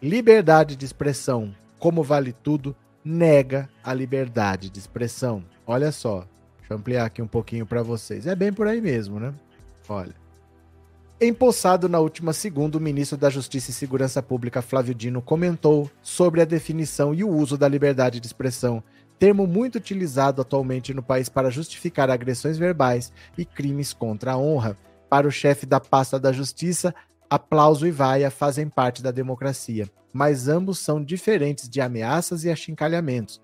[0.01, 5.45] Liberdade de expressão, como vale tudo, nega a liberdade de expressão.
[5.67, 6.27] Olha só,
[6.59, 8.27] deixa eu ampliar aqui um pouquinho para vocês.
[8.27, 9.35] É bem por aí mesmo, né?
[9.87, 10.15] Olha.
[11.21, 16.41] Empossado na última segunda, o ministro da Justiça e Segurança Pública, Flávio Dino, comentou sobre
[16.41, 18.83] a definição e o uso da liberdade de expressão,
[19.25, 24.77] termo muito utilizado atualmente no país para justificar agressões verbais e crimes contra a honra.
[25.09, 26.95] Para o chefe da pasta da Justiça,
[27.31, 33.41] aplauso e vaia fazem parte da democracia, mas ambos são diferentes de ameaças e achincalhamentos.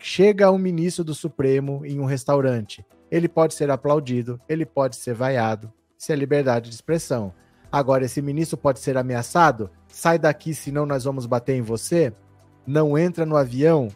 [0.00, 2.84] Chega um ministro do Supremo em um restaurante.
[3.08, 7.32] Ele pode ser aplaudido, ele pode ser vaiado, isso é liberdade de expressão.
[7.70, 9.70] Agora, esse ministro pode ser ameaçado?
[9.86, 12.12] Sai daqui, senão nós vamos bater em você?
[12.66, 13.90] Não entra no avião?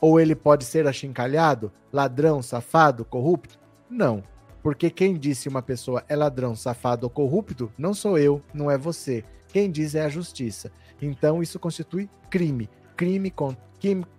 [0.00, 1.72] Ou ele pode ser achincalhado?
[1.92, 3.58] Ladrão, safado, corrupto?
[3.88, 4.22] Não.
[4.62, 8.76] Porque quem disse uma pessoa é ladrão, safado ou corrupto não sou eu, não é
[8.76, 9.24] você.
[9.48, 10.70] Quem diz é a justiça.
[11.00, 12.68] Então isso constitui crime.
[12.96, 13.56] Crime, con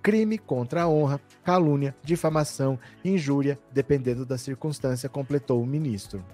[0.02, 6.26] crime contra a honra, calúnia, difamação, injúria, dependendo da circunstância, completou o ministro.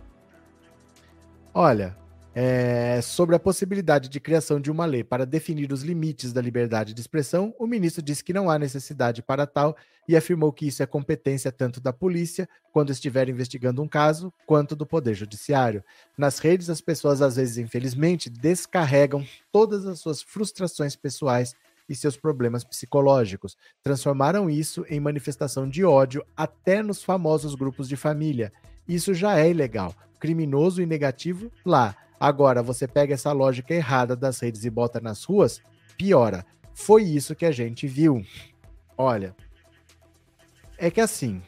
[1.53, 1.97] Olha,
[2.39, 6.93] é, sobre a possibilidade de criação de uma lei para definir os limites da liberdade
[6.93, 9.75] de expressão, o ministro disse que não há necessidade para tal
[10.07, 14.75] e afirmou que isso é competência tanto da polícia, quando estiver investigando um caso, quanto
[14.75, 15.83] do Poder Judiciário.
[16.15, 21.55] Nas redes, as pessoas, às vezes, infelizmente, descarregam todas as suas frustrações pessoais
[21.89, 23.57] e seus problemas psicológicos.
[23.81, 28.53] Transformaram isso em manifestação de ódio até nos famosos grupos de família.
[28.87, 31.95] Isso já é ilegal criminoso e negativo lá.
[32.19, 35.61] Agora, você pega essa lógica errada das redes e bota nas ruas,
[35.97, 36.45] piora.
[36.73, 38.23] Foi isso que a gente viu.
[38.97, 39.35] Olha,
[40.77, 41.41] é que assim,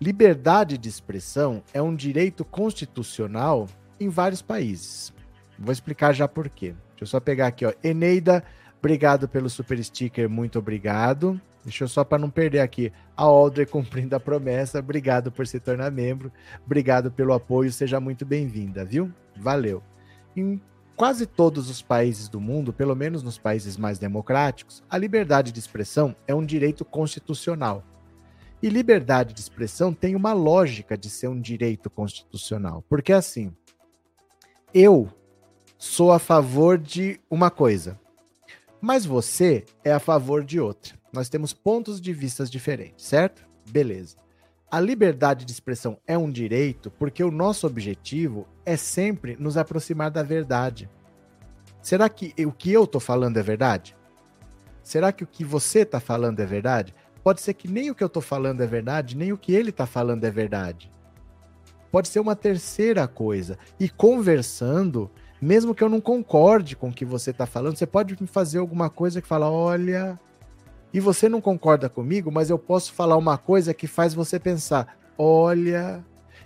[0.00, 5.12] liberdade de expressão é um direito constitucional em vários países.
[5.58, 6.74] Vou explicar já por quê.
[6.90, 7.72] Deixa eu só pegar aqui, ó.
[7.82, 8.44] Eneida,
[8.78, 11.40] obrigado pelo super sticker, muito obrigado.
[11.66, 12.92] Deixa eu só para não perder aqui.
[13.16, 14.78] A Audrey cumprindo a promessa.
[14.78, 16.30] Obrigado por se tornar membro.
[16.64, 17.72] Obrigado pelo apoio.
[17.72, 19.12] Seja muito bem-vinda, viu?
[19.36, 19.82] Valeu.
[20.36, 20.62] Em
[20.94, 25.58] quase todos os países do mundo, pelo menos nos países mais democráticos, a liberdade de
[25.58, 27.82] expressão é um direito constitucional.
[28.62, 32.84] E liberdade de expressão tem uma lógica de ser um direito constitucional.
[32.88, 33.52] Porque assim,
[34.72, 35.08] eu
[35.76, 37.98] sou a favor de uma coisa,
[38.80, 40.94] mas você é a favor de outra.
[41.12, 43.46] Nós temos pontos de vistas diferentes, certo?
[43.70, 44.16] Beleza.
[44.70, 50.10] A liberdade de expressão é um direito porque o nosso objetivo é sempre nos aproximar
[50.10, 50.90] da verdade.
[51.80, 53.96] Será que o que eu estou falando é verdade?
[54.82, 56.94] Será que o que você está falando é verdade?
[57.22, 59.70] Pode ser que nem o que eu estou falando é verdade, nem o que ele
[59.70, 60.90] está falando é verdade.
[61.90, 63.58] Pode ser uma terceira coisa.
[63.80, 65.10] E conversando,
[65.40, 68.58] mesmo que eu não concorde com o que você está falando, você pode me fazer
[68.58, 70.18] alguma coisa que fala: olha,
[70.92, 74.98] e você não concorda comigo, mas eu posso falar uma coisa que faz você pensar:
[75.18, 76.04] olha.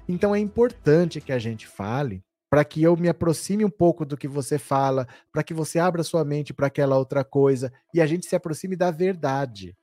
[0.09, 4.17] Então é importante que a gente fale para que eu me aproxime um pouco do
[4.17, 8.07] que você fala, para que você abra sua mente para aquela outra coisa e a
[8.07, 9.77] gente se aproxime da verdade.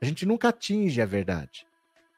[0.00, 1.66] A gente nunca atinge a verdade,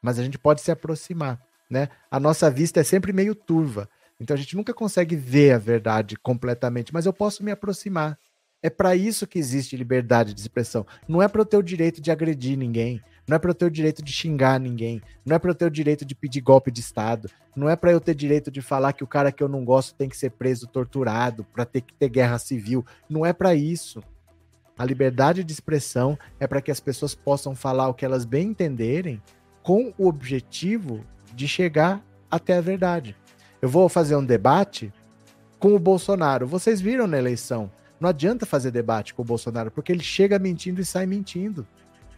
[0.02, 1.40] mas a gente pode se aproximar,
[1.70, 1.88] né?
[2.10, 3.88] A nossa vista é sempre meio turva,
[4.20, 8.18] então a gente nunca consegue ver a verdade completamente, mas eu posso me aproximar.
[8.62, 10.86] É para isso que existe liberdade de expressão.
[11.06, 13.66] Não é para eu ter o direito de agredir ninguém, não é para eu ter
[13.66, 16.70] o direito de xingar ninguém, não é para eu ter o direito de pedir golpe
[16.70, 19.48] de Estado, não é para eu ter direito de falar que o cara que eu
[19.48, 22.84] não gosto tem que ser preso, torturado, para ter que ter guerra civil.
[23.08, 24.02] Não é para isso.
[24.76, 28.48] A liberdade de expressão é para que as pessoas possam falar o que elas bem
[28.48, 29.22] entenderem
[29.62, 33.16] com o objetivo de chegar até a verdade.
[33.64, 34.92] Eu vou fazer um debate
[35.58, 36.46] com o Bolsonaro.
[36.46, 37.70] Vocês viram na eleição
[38.04, 41.66] não adianta fazer debate com o Bolsonaro, porque ele chega mentindo e sai mentindo.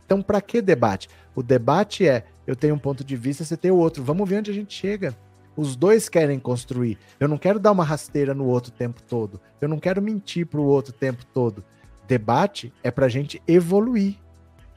[0.05, 1.09] Então, para que debate?
[1.33, 4.03] O debate é: eu tenho um ponto de vista, você tem o outro.
[4.03, 5.17] Vamos ver onde a gente chega.
[5.57, 6.99] Os dois querem construir.
[7.21, 9.41] Eu não quero dar uma rasteira no outro o tempo todo.
[9.61, 11.63] Eu não quero mentir para o outro o tempo todo.
[12.09, 14.17] Debate é para a gente evoluir.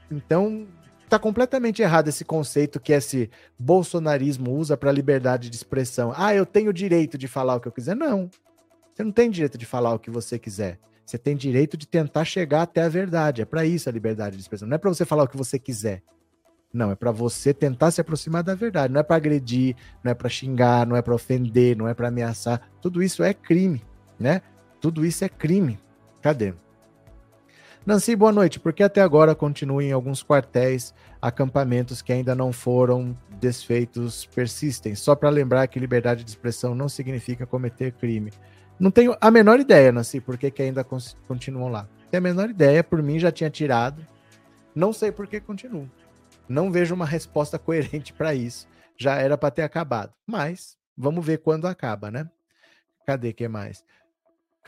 [0.08, 0.66] Então,
[1.10, 6.12] tá completamente errado esse conceito que esse bolsonarismo usa para liberdade de expressão.
[6.16, 7.96] Ah, eu tenho o direito de falar o que eu quiser.
[7.96, 8.30] Não.
[8.94, 10.78] Você não tem direito de falar o que você quiser.
[11.04, 13.42] Você tem direito de tentar chegar até a verdade.
[13.42, 14.68] É para isso a liberdade de expressão.
[14.68, 16.02] Não é para você falar o que você quiser.
[16.72, 18.92] Não, é para você tentar se aproximar da verdade.
[18.92, 22.06] Não é para agredir, não é para xingar, não é para ofender, não é para
[22.06, 22.70] ameaçar.
[22.80, 23.82] Tudo isso é crime,
[24.18, 24.40] né?
[24.80, 25.80] Tudo isso é crime.
[26.22, 26.54] Cadê?
[27.86, 28.60] Nancy, boa noite.
[28.60, 34.94] Porque até agora continuam em alguns quartéis acampamentos que ainda não foram desfeitos persistem.
[34.94, 38.30] Só para lembrar que liberdade de expressão não significa cometer crime.
[38.78, 40.84] Não tenho a menor ideia, Nancy, por que, que ainda
[41.26, 41.88] continuam lá.
[42.10, 44.06] Tem a menor ideia, por mim já tinha tirado.
[44.74, 45.90] Não sei por que continuo.
[46.48, 48.68] Não vejo uma resposta coerente para isso.
[48.96, 50.12] Já era para ter acabado.
[50.26, 52.28] Mas vamos ver quando acaba, né?
[53.06, 53.84] Cadê que mais?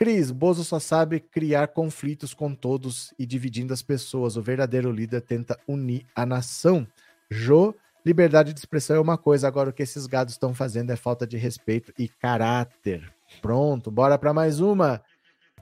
[0.03, 4.35] Cris, Bozo só sabe criar conflitos com todos e dividindo as pessoas.
[4.35, 6.85] O verdadeiro líder tenta unir a nação.
[7.31, 7.73] Jô,
[8.05, 11.25] liberdade de expressão é uma coisa, agora o que esses gados estão fazendo é falta
[11.25, 13.13] de respeito e caráter.
[13.41, 15.01] Pronto, bora para mais uma.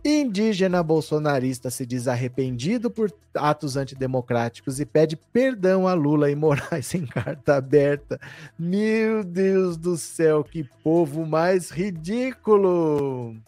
[0.04, 6.92] Indígena bolsonarista se diz arrependido por atos antidemocráticos e pede perdão a Lula e Moraes
[6.98, 8.20] em carta aberta.
[8.58, 13.40] Meu Deus do céu, que povo mais ridículo!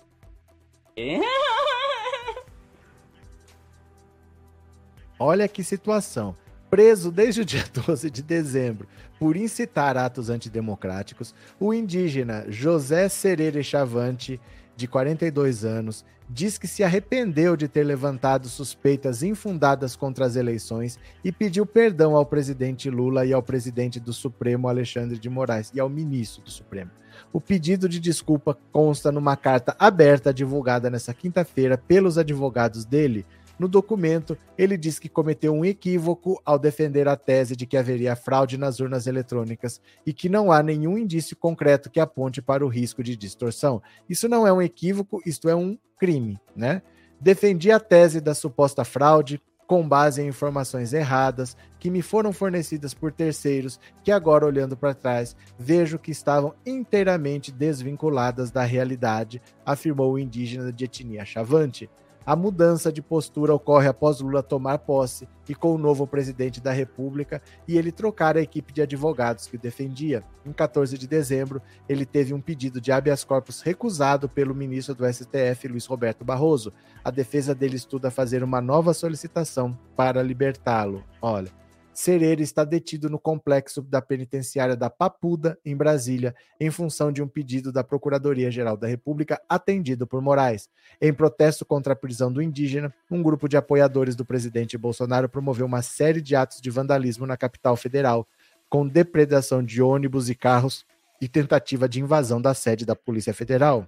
[5.20, 6.36] Olha que situação.
[6.70, 8.88] Preso desde o dia 12 de dezembro
[9.20, 14.40] por incitar atos antidemocráticos, o indígena José Serere Chavante,
[14.76, 20.98] de 42 anos, diz que se arrependeu de ter levantado suspeitas infundadas contra as eleições
[21.24, 25.80] e pediu perdão ao presidente Lula e ao presidente do Supremo Alexandre de Moraes e
[25.80, 26.90] ao ministro do Supremo.
[27.32, 33.28] O pedido de desculpa consta numa carta aberta divulgada nesta quinta-feira pelos advogados dele.
[33.58, 38.16] No documento, ele diz que cometeu um equívoco ao defender a tese de que haveria
[38.16, 42.70] fraude nas urnas eletrônicas e que não há nenhum indício concreto que aponte para o
[42.70, 43.82] risco de distorção.
[44.10, 46.82] Isso não é um equívoco, isto é um crime, né?
[47.22, 52.94] Defendi a tese da suposta fraude, com base em informações erradas que me foram fornecidas
[52.94, 60.14] por terceiros, que agora olhando para trás, vejo que estavam inteiramente desvinculadas da realidade, afirmou
[60.14, 61.90] o indígena de etnia Chavante.
[62.26, 66.72] A mudança de postura ocorre após Lula tomar posse e com o novo presidente da
[66.72, 70.24] República e ele trocar a equipe de advogados que o defendia.
[70.46, 75.06] Em 14 de dezembro, ele teve um pedido de habeas corpus recusado pelo ministro do
[75.06, 76.72] STF, Luiz Roberto Barroso.
[77.04, 81.04] A defesa dele estuda fazer uma nova solicitação para libertá-lo.
[81.22, 81.52] Olha,
[81.94, 87.28] Serere está detido no complexo da penitenciária da Papuda, em Brasília, em função de um
[87.28, 90.70] pedido da Procuradoria-Geral da República atendido por Moraes.
[91.00, 95.66] Em protesto contra a prisão do indígena, um grupo de apoiadores do presidente Bolsonaro promoveu
[95.66, 98.28] uma série de atos de vandalismo na capital federal,
[98.68, 100.86] com depredação de ônibus e carros
[101.22, 103.88] e tentativa de invasão da sede da Polícia Federal.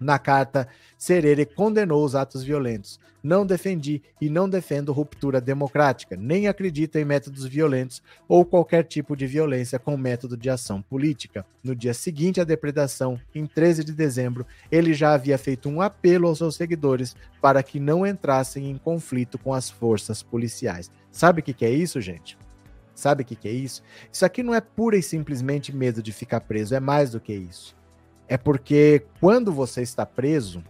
[0.00, 2.98] Na carta, Serere condenou os atos violentos.
[3.22, 9.14] Não defendi e não defendo ruptura democrática, nem acredito em métodos violentos ou qualquer tipo
[9.14, 11.44] de violência com método de ação política.
[11.62, 16.28] No dia seguinte à depredação, em 13 de dezembro, ele já havia feito um apelo
[16.28, 20.90] aos seus seguidores para que não entrassem em conflito com as forças policiais.
[21.12, 22.38] Sabe o que, é isso, gente?
[22.94, 23.82] Sabe o que é isso?
[24.10, 27.34] Isso aqui não é pura e simplesmente medo de ficar preso, é mais do que
[27.34, 27.78] isso
[28.30, 30.62] é porque quando você está preso,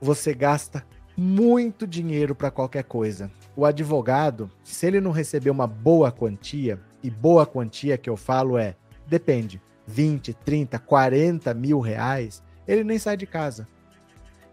[0.00, 0.86] você gasta
[1.16, 3.28] muito dinheiro para qualquer coisa.
[3.56, 8.56] O advogado, se ele não receber uma boa quantia, e boa quantia que eu falo
[8.56, 13.66] é, depende, 20, 30, 40 mil reais, ele nem sai de casa.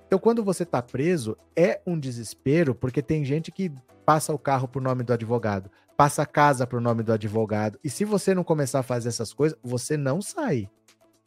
[0.07, 3.71] Então, quando você está preso, é um desespero, porque tem gente que
[4.03, 7.91] passa o carro por nome do advogado, passa a casa por nome do advogado, e
[7.91, 10.67] se você não começar a fazer essas coisas, você não sai.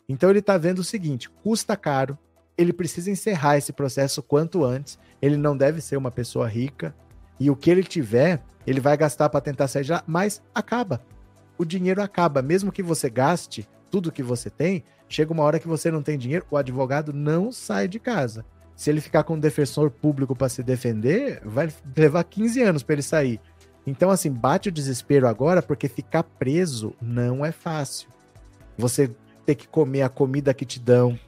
[0.08, 2.18] Então ele está vendo o seguinte: custa caro,
[2.56, 6.94] ele precisa encerrar esse processo quanto antes, ele não deve ser uma pessoa rica,
[7.38, 11.02] e o que ele tiver, ele vai gastar para tentar sair já, mas acaba.
[11.58, 15.68] O dinheiro acaba, mesmo que você gaste tudo que você tem, chega uma hora que
[15.68, 18.44] você não tem dinheiro, o advogado não sai de casa.
[18.74, 22.94] Se ele ficar com um defensor público para se defender, vai levar 15 anos para
[22.94, 23.40] ele sair.
[23.86, 28.08] Então, assim, bate o desespero agora, porque ficar preso não é fácil.
[28.76, 29.10] Você
[29.46, 31.18] ter que comer a comida que te dão,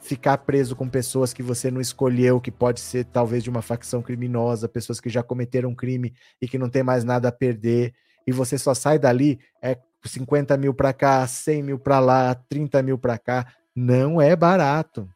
[0.00, 4.02] ficar preso com pessoas que você não escolheu, que pode ser talvez de uma facção
[4.02, 7.94] criminosa, pessoas que já cometeram crime e que não tem mais nada a perder,
[8.26, 12.82] e você só sai dali, é 50 mil para cá, 100 mil para lá, 30
[12.82, 15.08] mil para cá, não é barato.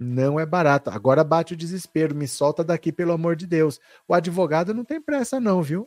[0.00, 0.90] Não é barato.
[0.90, 3.78] Agora bate o desespero, me solta daqui, pelo amor de Deus.
[4.08, 5.86] O advogado não tem pressa, não, viu?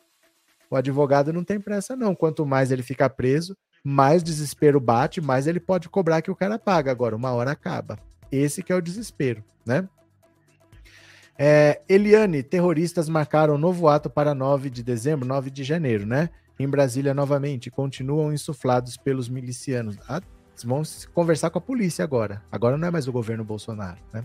[0.69, 2.15] O advogado não tem pressa, não.
[2.15, 3.57] Quanto mais ele ficar preso,
[3.87, 6.89] mais desespero bate, mais ele pode cobrar que o cara paga.
[6.89, 7.99] Agora, uma hora acaba.
[8.31, 9.87] Esse que é o desespero, né?
[11.37, 16.31] É, Eliane, terroristas marcaram novo ato para 9 de dezembro, 9 de janeiro, né?
[16.57, 19.97] Em Brasília novamente, continuam insuflados pelos milicianos.
[20.09, 20.21] Ah,
[20.63, 20.81] vão
[21.13, 22.41] conversar com a polícia agora.
[22.51, 24.23] Agora não é mais o governo Bolsonaro, né?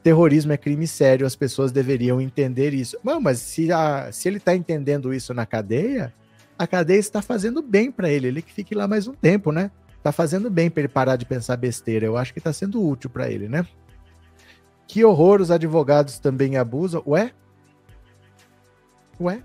[0.00, 2.96] Terrorismo é crime sério, as pessoas deveriam entender isso.
[3.02, 6.12] Não, mas se, a, se ele está entendendo isso na cadeia,
[6.62, 9.70] a cadeia está fazendo bem para ele, ele que fique lá mais um tempo, né?
[10.00, 12.06] Tá fazendo bem para ele parar de pensar besteira.
[12.06, 13.66] Eu acho que está sendo útil para ele, né?
[14.86, 17.02] Que horror, os advogados também abusam.
[17.04, 17.32] Ué?
[19.20, 19.42] Ué?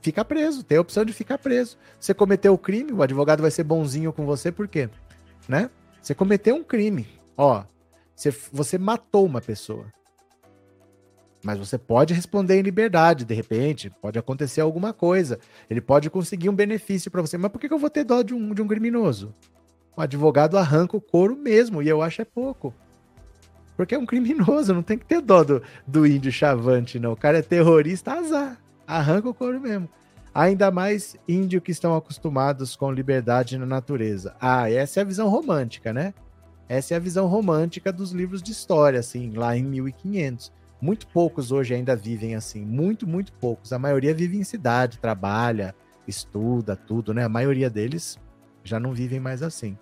[0.00, 1.76] Fica preso, tem a opção de ficar preso.
[1.98, 4.88] Você cometeu o crime, o advogado vai ser bonzinho com você, por quê?
[5.48, 5.68] Né?
[6.00, 7.08] Você cometeu um crime.
[7.36, 7.64] Ó,
[8.14, 9.86] você, você matou uma pessoa.
[11.46, 15.38] Mas você pode responder em liberdade, de repente, pode acontecer alguma coisa.
[15.70, 17.38] Ele pode conseguir um benefício para você.
[17.38, 19.32] Mas por que, eu vou ter dó de um, de um criminoso?
[19.96, 22.74] O advogado arranca o couro mesmo, e eu acho é pouco.
[23.76, 27.12] Porque é um criminoso, não tem que ter dó do, do índio chavante, não.
[27.12, 28.60] O cara é terrorista, azar.
[28.84, 29.88] Arranca o couro mesmo.
[30.34, 34.34] Ainda mais índio que estão acostumados com liberdade na natureza.
[34.40, 36.12] Ah, essa é a visão romântica, né?
[36.68, 40.56] Essa é a visão romântica dos livros de história, assim, lá em 1500.
[40.80, 43.72] Muito poucos hoje ainda vivem assim, muito, muito poucos.
[43.72, 45.74] A maioria vive em cidade, trabalha,
[46.06, 47.24] estuda, tudo, né?
[47.24, 48.18] A maioria deles
[48.62, 49.76] já não vivem mais assim.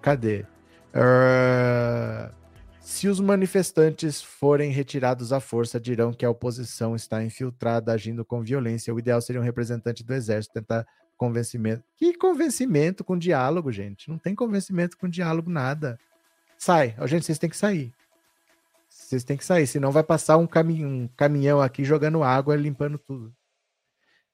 [0.00, 0.46] Cadê?
[0.94, 2.40] Uh...
[2.80, 8.42] Se os manifestantes forem retirados à força, dirão que a oposição está infiltrada, agindo com
[8.42, 8.92] violência.
[8.92, 10.86] O ideal seria um representante do exército tentar
[11.16, 11.84] convencimento.
[11.96, 14.08] Que convencimento com diálogo, gente?
[14.08, 15.98] Não tem convencimento com diálogo, nada.
[16.58, 17.92] Sai, gente, vocês têm que sair.
[19.00, 22.98] Vocês têm que sair, senão vai passar um, cami um caminhão aqui jogando água, limpando
[22.98, 23.34] tudo.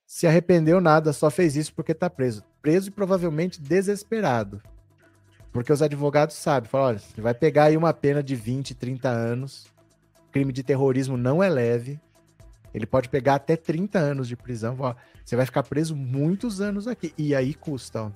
[0.04, 2.44] Se arrependeu nada, só fez isso porque tá preso.
[2.60, 4.60] Preso e provavelmente desesperado.
[5.52, 9.08] Porque os advogados sabem, falam, olha, você vai pegar aí uma pena de 20, 30
[9.08, 9.66] anos.
[10.30, 11.98] Crime de terrorismo não é leve.
[12.74, 14.76] Ele pode pegar até 30 anos de prisão.
[15.24, 17.14] Você vai ficar preso muitos anos aqui.
[17.16, 18.10] E aí custa, ó.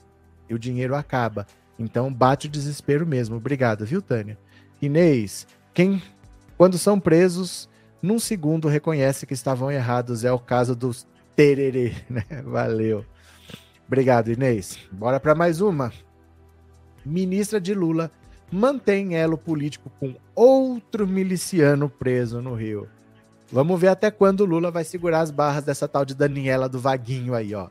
[0.49, 1.47] E o dinheiro acaba.
[1.79, 3.37] Então bate o desespero mesmo.
[3.37, 4.37] Obrigado, viu, Tânia?
[4.83, 6.03] Inês, quem,
[6.61, 7.71] quando são presos,
[8.03, 10.25] num segundo reconhece que estavam errados.
[10.25, 12.23] É o caso dos tererê, né?
[12.45, 13.03] Valeu.
[13.87, 14.79] Obrigado, Inês.
[14.93, 15.91] Bora para mais uma.
[17.03, 18.11] Ministra de Lula
[18.53, 22.87] mantém elo político com outro miliciano preso no Rio.
[23.51, 27.35] Vamos ver até quando Lula vai segurar as barras dessa tal de Daniela do Vaguinho
[27.35, 27.71] aí, ó.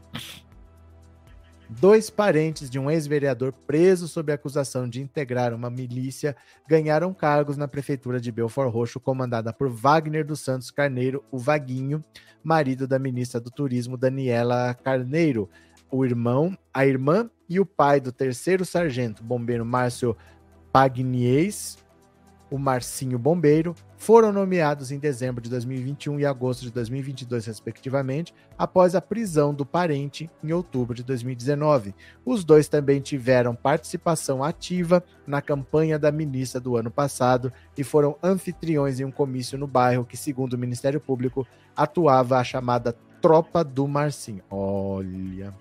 [1.69, 6.35] Dois parentes de um ex-vereador preso sob acusação de integrar uma milícia
[6.67, 12.03] ganharam cargos na prefeitura de Belfort Roxo, comandada por Wagner dos Santos Carneiro, o Vaguinho,
[12.43, 15.47] marido da ministra do Turismo Daniela Carneiro.
[15.91, 20.17] O irmão, a irmã e o pai do terceiro sargento bombeiro Márcio
[20.71, 21.77] Pagnies
[22.49, 28.95] o Marcinho Bombeiro, foram nomeados em dezembro de 2021 e agosto de 2022, respectivamente, após
[28.95, 31.93] a prisão do parente em outubro de 2019.
[32.25, 38.15] Os dois também tiveram participação ativa na campanha da ministra do ano passado e foram
[38.23, 41.45] anfitriões em um comício no bairro que, segundo o Ministério Público,
[41.75, 44.41] atuava a chamada Tropa do Marcinho.
[44.49, 45.53] Olha.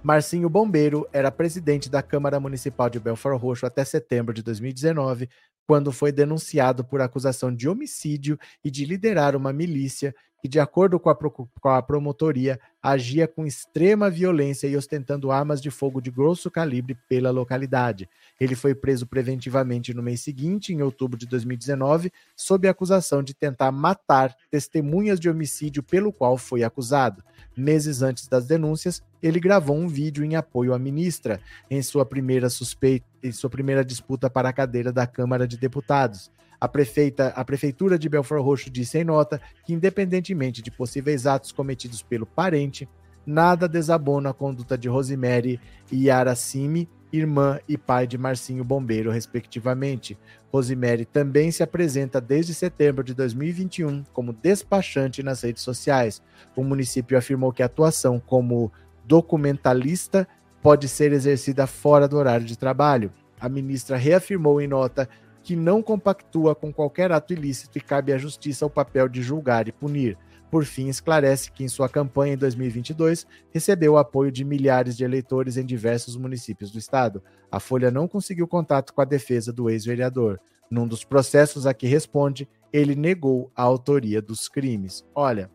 [0.00, 5.28] Marcinho Bombeiro era presidente da Câmara Municipal de Belfort Roxo até setembro de 2019,
[5.68, 10.98] quando foi denunciado por acusação de homicídio e de liderar uma milícia que, de acordo
[10.98, 16.10] com a, com a, promotoria, agia com extrema violência e ostentando armas de fogo de
[16.10, 18.08] grosso calibre pela localidade.
[18.40, 23.70] Ele foi preso preventivamente no mês seguinte, em outubro de 2019, sob acusação de tentar
[23.70, 27.22] matar testemunhas de homicídio pelo qual foi acusado.
[27.58, 32.48] Meses antes das denúncias, ele gravou um vídeo em apoio à ministra em sua primeira
[32.48, 36.30] suspeita, em sua primeira disputa para a cadeira da Câmara de Deputados.
[36.60, 41.50] A, prefeita, a prefeitura de Belfort Roxo disse em nota que, independentemente de possíveis atos
[41.50, 42.88] cometidos pelo parente,
[43.26, 50.18] nada desabona a conduta de Rosemary e Aracime, irmã e pai de Marcinho Bombeiro, respectivamente.
[50.52, 56.22] Rosemary também se apresenta desde setembro de 2021 como despachante nas redes sociais.
[56.56, 58.72] O município afirmou que a atuação como
[59.04, 60.26] documentalista
[60.62, 63.12] pode ser exercida fora do horário de trabalho.
[63.40, 65.08] A ministra reafirmou em nota
[65.42, 69.66] que não compactua com qualquer ato ilícito e cabe à justiça o papel de julgar
[69.66, 70.18] e punir.
[70.50, 75.04] Por fim, esclarece que em sua campanha em 2022 recebeu o apoio de milhares de
[75.04, 77.22] eleitores em diversos municípios do estado.
[77.50, 80.40] A Folha não conseguiu contato com a defesa do ex-vereador.
[80.70, 85.04] Num dos processos a que responde, ele negou a autoria dos crimes.
[85.14, 85.50] Olha,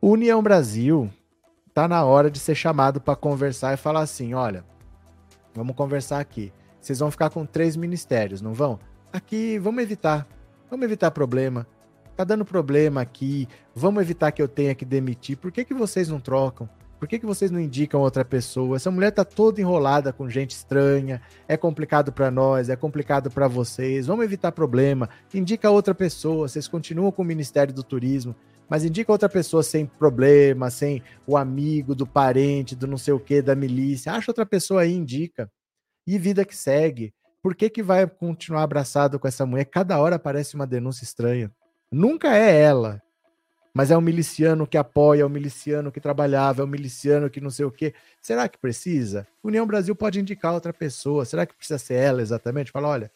[0.00, 1.10] União Brasil
[1.74, 4.64] tá na hora de ser chamado para conversar e falar assim: olha,
[5.54, 6.52] vamos conversar aqui.
[6.80, 8.78] Vocês vão ficar com três ministérios, não vão?
[9.12, 10.26] Aqui, vamos evitar.
[10.70, 11.66] Vamos evitar problema
[12.16, 15.36] tá dando problema aqui, vamos evitar que eu tenha que demitir.
[15.36, 16.68] Por que, que vocês não trocam?
[17.02, 18.76] Por que, que vocês não indicam outra pessoa?
[18.76, 23.48] Essa mulher tá toda enrolada com gente estranha, é complicado para nós, é complicado para
[23.48, 24.06] vocês.
[24.06, 25.08] Vamos evitar problema.
[25.34, 26.46] Indica outra pessoa.
[26.46, 28.36] Vocês continuam com o Ministério do Turismo,
[28.70, 33.18] mas indica outra pessoa sem problema, sem o amigo do parente, do não sei o
[33.18, 34.12] que, da milícia.
[34.12, 35.50] Acha outra pessoa aí, indica.
[36.06, 37.12] E vida que segue.
[37.42, 39.64] Por que, que vai continuar abraçado com essa mulher?
[39.64, 41.50] Cada hora aparece uma denúncia estranha.
[41.92, 43.02] Nunca é ela,
[43.74, 47.40] mas é um miliciano que apoia, é um miliciano que trabalhava, é um miliciano que
[47.40, 47.92] não sei o quê.
[48.20, 49.26] Será que precisa?
[49.44, 51.26] União Brasil pode indicar outra pessoa.
[51.26, 52.70] Será que precisa ser ela exatamente?
[52.70, 53.10] Fala, olha,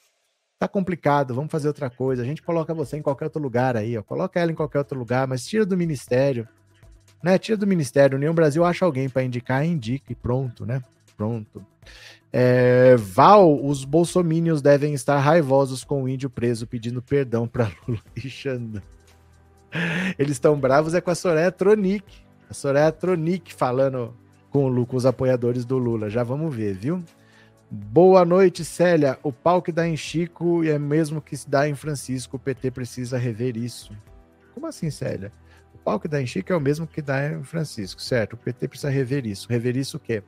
[0.58, 2.22] tá complicado, vamos fazer outra coisa.
[2.22, 4.02] A gente coloca você em qualquer outro lugar aí, ó.
[4.02, 6.46] Coloca ela em qualquer outro lugar, mas tira do ministério.
[7.22, 7.38] Né?
[7.38, 8.16] Tira do ministério.
[8.16, 10.82] União Brasil acha alguém para indicar, indica e pronto, né?
[11.16, 11.64] Pronto.
[12.32, 18.02] É, Val, os bolsomínios devem estar raivosos com o índio preso pedindo perdão para Lula
[18.16, 18.82] e Xandão.
[20.18, 22.04] Eles estão bravos é com a Soraya Tronic.
[22.48, 24.14] A Soraya Tronic falando
[24.50, 26.10] com, o, com os apoiadores do Lula.
[26.10, 27.02] Já vamos ver, viu?
[27.70, 29.18] Boa noite, Célia.
[29.22, 32.36] O pau que dá em Chico é mesmo que se dá em Francisco.
[32.36, 33.92] O PT precisa rever isso.
[34.54, 35.32] Como assim, Célia?
[35.74, 38.34] O pau que dá em Chico é o mesmo que dá em Francisco, certo?
[38.34, 39.48] O PT precisa rever isso.
[39.48, 40.22] Rever isso o quê?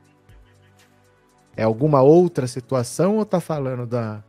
[1.58, 4.22] É alguma outra situação ou tá falando da,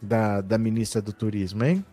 [0.00, 1.84] da, da ministra do Turismo, hein?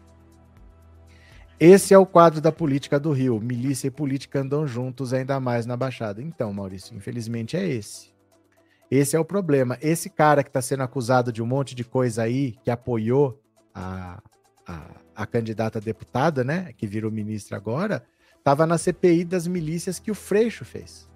[1.60, 3.40] Esse é o quadro da política do Rio.
[3.40, 6.22] Milícia e política andam juntos, ainda mais na Baixada.
[6.22, 8.14] Então, Maurício, infelizmente é esse.
[8.92, 9.80] Esse é o problema.
[9.82, 13.42] Esse cara que está sendo acusado de um monte de coisa aí, que apoiou
[13.74, 14.22] a,
[14.68, 16.72] a, a candidata a deputada, né?
[16.78, 18.06] Que virou ministra agora,
[18.38, 21.10] estava na CPI das milícias que o Freixo fez.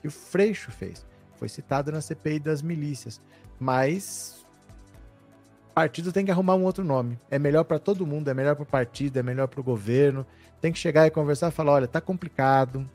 [0.00, 1.06] Que o Freixo fez.
[1.44, 3.20] Foi citado na CPI das milícias.
[3.60, 4.46] Mas
[5.74, 7.18] partido tem que arrumar um outro nome.
[7.30, 10.24] É melhor para todo mundo, é melhor para o partido, é melhor para o governo.
[10.58, 12.88] Tem que chegar e conversar e falar: olha, tá complicado,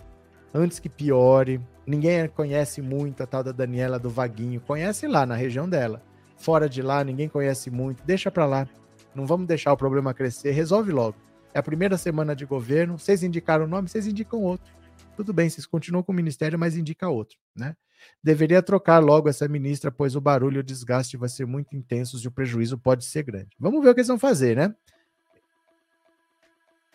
[0.51, 1.61] antes que piore.
[1.85, 4.61] Ninguém conhece muito a tal da Daniela do Vaguinho.
[4.61, 6.01] Conhece lá na região dela.
[6.35, 8.01] Fora de lá, ninguém conhece muito.
[8.03, 8.67] Deixa para lá.
[9.13, 10.53] Não vamos deixar o problema crescer.
[10.53, 11.17] Resolve logo.
[11.53, 12.97] É a primeira semana de governo.
[12.97, 14.73] Vocês indicaram o nome, vocês indicam outro.
[15.15, 17.75] Tudo bem, vocês continuam com o ministério, mas indica outro, né?
[18.23, 22.23] Deveria trocar logo essa ministra, pois o barulho e o desgaste vai ser muito intensos
[22.23, 23.49] e o prejuízo pode ser grande.
[23.59, 24.73] Vamos ver o que eles vão fazer, né?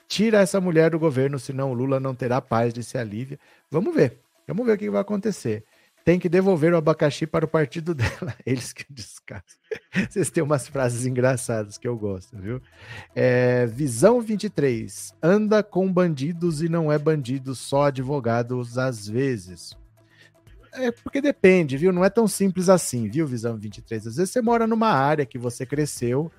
[0.07, 3.39] Tira essa mulher do governo, senão o Lula não terá paz, disse a Lívia.
[3.71, 4.21] Vamos ver.
[4.47, 5.65] Vamos ver o que vai acontecer.
[6.05, 8.37] Tem que devolver o abacaxi para o partido dela.
[8.45, 9.43] Eles que descasam.
[10.09, 12.61] Vocês têm umas frases engraçadas que eu gosto, viu?
[13.15, 15.15] É, visão 23.
[15.23, 19.75] Anda com bandidos e não é bandido, só advogados às vezes.
[20.75, 21.93] É porque depende, viu?
[21.93, 24.09] Não é tão simples assim, viu, Visão 23?
[24.09, 26.33] Às vezes você mora numa área que você cresceu,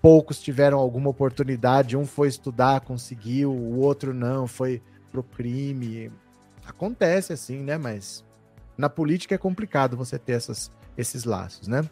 [0.00, 4.82] poucos tiveram alguma oportunidade, um foi estudar, conseguiu, o outro não, foi
[5.12, 6.10] pro crime.
[6.66, 7.76] Acontece assim, né?
[7.76, 8.24] Mas
[8.78, 11.88] na política é complicado você ter essas, esses laços, né?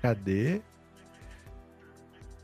[0.00, 0.62] Cadê?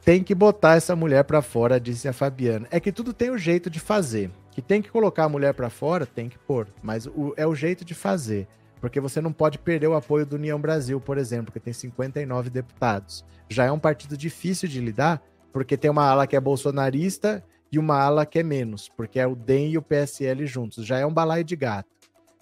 [0.04, 2.66] Tem que botar essa mulher para fora, disse a Fabiana.
[2.70, 4.30] É que tudo tem o um jeito de fazer.
[4.50, 6.68] Que tem que colocar a mulher para fora, tem que pôr.
[6.82, 8.48] Mas o, é o jeito de fazer.
[8.80, 12.48] Porque você não pode perder o apoio do União Brasil, por exemplo, que tem 59
[12.50, 13.24] deputados.
[13.48, 15.22] Já é um partido difícil de lidar,
[15.52, 19.26] porque tem uma ala que é bolsonarista e uma ala que é menos, porque é
[19.26, 20.86] o DEM e o PSL juntos.
[20.86, 21.88] Já é um balaio de gato.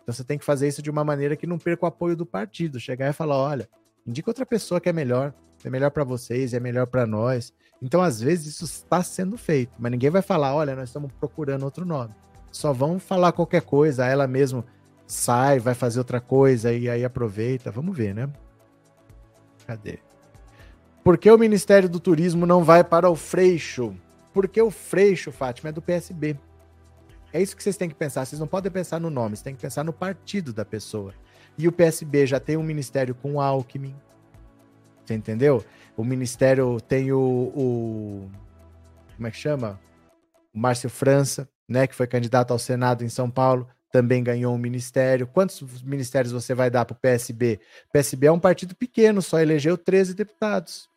[0.03, 2.25] Então você tem que fazer isso de uma maneira que não perca o apoio do
[2.25, 2.81] partido.
[2.81, 3.69] Chegar e falar: olha,
[4.07, 5.35] indica outra pessoa que é melhor,
[5.67, 7.53] é melhor para vocês, é melhor para nós.
[7.83, 11.65] Então, às vezes, isso está sendo feito, mas ninguém vai falar, olha, nós estamos procurando
[11.65, 12.15] outro nome.
[12.51, 14.65] Só vão falar qualquer coisa, ela mesmo
[15.07, 17.71] sai, vai fazer outra coisa e aí aproveita.
[17.71, 18.29] Vamos ver, né?
[19.67, 19.99] Cadê?
[21.03, 23.95] Por que o Ministério do Turismo não vai para o Freixo?
[24.33, 26.39] Porque o Freixo, Fátima, é do PSB.
[27.33, 28.25] É isso que vocês têm que pensar.
[28.25, 31.15] Vocês não podem pensar no nome, vocês têm que pensar no partido da pessoa.
[31.57, 33.95] E o PSB já tem um ministério com Alckmin.
[35.09, 35.65] Você entendeu?
[35.97, 38.31] O ministério tem o, o
[39.17, 39.81] como é que chama?
[40.53, 44.59] O Márcio França, né, que foi candidato ao Senado em São Paulo, também ganhou um
[44.59, 45.27] ministério.
[45.27, 47.59] Quantos ministérios você vai dar para o PSB?
[47.89, 50.91] O PSB é um partido pequeno, só elegeu 13 deputados.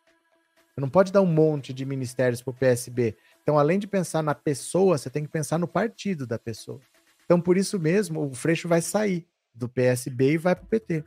[0.74, 3.16] Você não pode dar um monte de ministérios para o PSB.
[3.42, 6.80] Então, além de pensar na pessoa, você tem que pensar no partido da pessoa.
[7.24, 11.02] Então, por isso mesmo, o Freixo vai sair do PSB e vai para o PT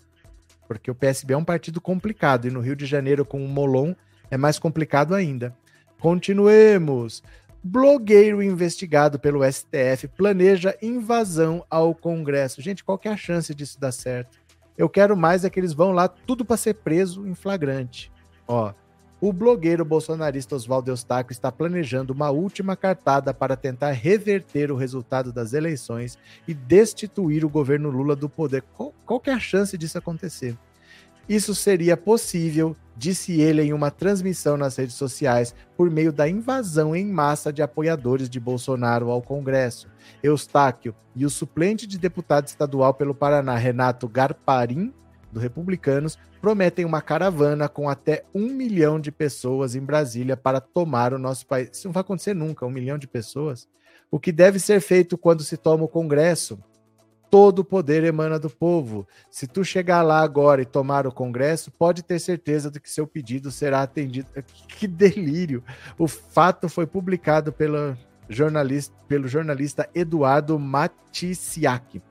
[0.68, 3.93] porque o PSB é um partido complicado e no Rio de Janeiro com o Molon
[4.30, 5.55] é mais complicado ainda.
[5.99, 7.24] Continuemos.
[7.63, 12.61] Blogueiro investigado pelo STF planeja invasão ao Congresso.
[12.61, 14.38] Gente, qual que é a chance disso dar certo?
[14.78, 18.11] Eu quero mais é que eles vão lá tudo para ser preso em flagrante.
[18.47, 18.72] Ó,
[19.20, 25.32] o blogueiro bolsonarista Oswaldo Eustáquio está planejando uma última cartada para tentar reverter o resultado
[25.32, 28.63] das eleições e destituir o governo Lula do poder.
[28.76, 30.57] Qual, qual é a chance disso acontecer?
[31.28, 36.95] Isso seria possível, disse ele em uma transmissão nas redes sociais, por meio da invasão
[36.95, 39.88] em massa de apoiadores de Bolsonaro ao Congresso.
[40.22, 44.93] Eustáquio e o suplente de deputado estadual pelo Paraná, Renato Garparim,
[45.36, 51.13] do Republicanos prometem uma caravana com até um milhão de pessoas em Brasília para tomar
[51.13, 51.69] o nosso país.
[51.73, 53.67] Isso não vai acontecer nunca, um milhão de pessoas.
[54.09, 56.57] O que deve ser feito quando se toma o Congresso?
[57.29, 59.05] Todo o poder emana do povo.
[59.29, 63.05] Se tu chegar lá agora e tomar o Congresso, pode ter certeza de que seu
[63.05, 64.29] pedido será atendido.
[64.79, 65.61] Que delírio!
[65.97, 67.97] O fato foi publicado pela
[68.29, 72.01] jornalista, pelo jornalista Eduardo Maticiak.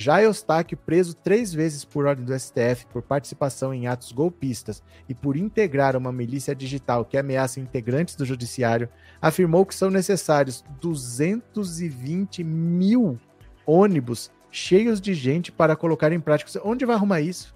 [0.00, 5.14] Já Eustáquio, preso três vezes por ordem do STF por participação em atos golpistas e
[5.14, 8.88] por integrar uma milícia digital que ameaça integrantes do judiciário,
[9.20, 13.18] afirmou que são necessários 220 mil
[13.66, 16.48] ônibus cheios de gente para colocar em prática.
[16.64, 17.52] Onde vai arrumar isso?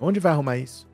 [0.00, 0.86] Onde vai arrumar isso?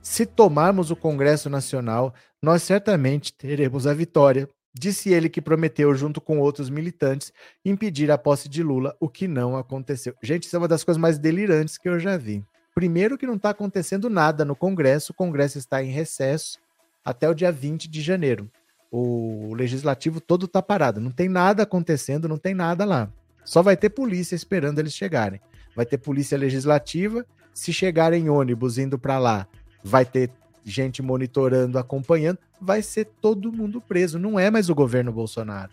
[0.00, 4.48] Se tomarmos o Congresso Nacional, nós certamente teremos a vitória
[4.78, 7.32] Disse ele que prometeu, junto com outros militantes,
[7.64, 10.14] impedir a posse de Lula, o que não aconteceu.
[10.22, 12.44] Gente, isso é uma das coisas mais delirantes que eu já vi.
[12.74, 16.58] Primeiro, que não está acontecendo nada no Congresso, o Congresso está em recesso
[17.04, 18.48] até o dia 20 de janeiro.
[18.90, 23.12] O legislativo todo está parado, não tem nada acontecendo, não tem nada lá.
[23.44, 25.40] Só vai ter polícia esperando eles chegarem.
[25.74, 29.48] Vai ter polícia legislativa, se chegarem ônibus indo para lá,
[29.82, 30.30] vai ter
[30.64, 34.18] gente monitorando, acompanhando, vai ser todo mundo preso.
[34.18, 35.72] Não é mais o governo Bolsonaro.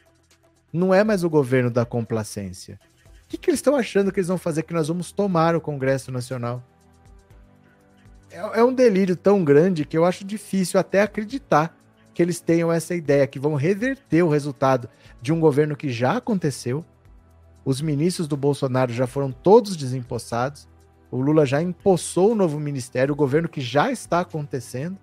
[0.72, 2.80] Não é mais o governo da complacência.
[3.26, 5.62] O que, que eles estão achando que eles vão fazer que nós vamos tomar o
[5.62, 6.64] Congresso Nacional?
[8.30, 11.76] É, é um delírio tão grande que eu acho difícil até acreditar
[12.14, 14.90] que eles tenham essa ideia, que vão reverter o resultado
[15.22, 16.86] de um governo que já aconteceu.
[17.66, 20.68] Os ministros do Bolsonaro já foram todos desempossados
[21.16, 24.98] o Lula já empossou o novo ministério, o governo que já está acontecendo.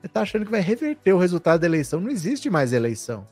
[0.00, 2.00] Ele está achando que vai reverter o resultado da eleição.
[2.00, 3.24] Não existe mais eleição.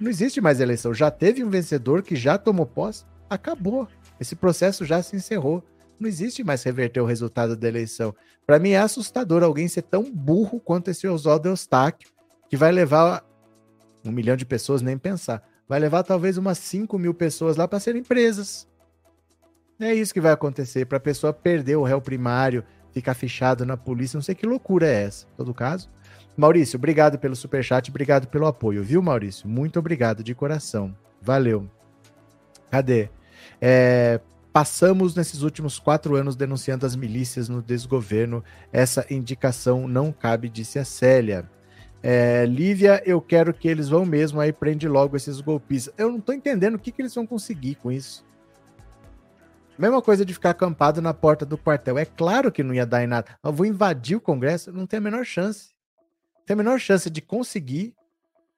[0.00, 0.92] Não existe mais eleição.
[0.92, 3.86] Já teve um vencedor que já tomou posse, acabou.
[4.18, 5.62] Esse processo já se encerrou.
[5.98, 8.12] Não existe mais reverter o resultado da eleição.
[8.44, 12.10] Para mim é assustador alguém ser tão burro quanto esse Oswaldo Eustáquio,
[12.48, 13.24] que vai levar
[14.04, 15.40] um milhão de pessoas, nem pensar.
[15.68, 18.66] Vai levar talvez umas 5 mil pessoas lá para serem presas.
[19.80, 22.62] É isso que vai acontecer para a pessoa perder o réu primário,
[22.92, 24.18] ficar fechado na polícia.
[24.18, 25.26] Não sei que loucura é essa.
[25.32, 25.88] Em todo caso.
[26.36, 29.48] Maurício, obrigado pelo superchat, obrigado pelo apoio, viu, Maurício?
[29.48, 30.94] Muito obrigado de coração.
[31.20, 31.68] Valeu.
[32.70, 33.08] Cadê?
[33.60, 34.20] É,
[34.52, 38.44] passamos nesses últimos quatro anos denunciando as milícias no desgoverno.
[38.72, 41.48] Essa indicação não cabe, disse a Célia.
[42.02, 45.92] É, Lívia, eu quero que eles vão mesmo, aí prende logo esses golpistas.
[45.98, 48.24] Eu não estou entendendo o que, que eles vão conseguir com isso.
[49.80, 51.96] Mesma coisa de ficar acampado na porta do quartel.
[51.96, 53.38] É claro que não ia dar em nada.
[53.42, 55.70] Eu vou invadir o Congresso, não tem a menor chance.
[56.44, 57.94] Tem a menor chance de conseguir.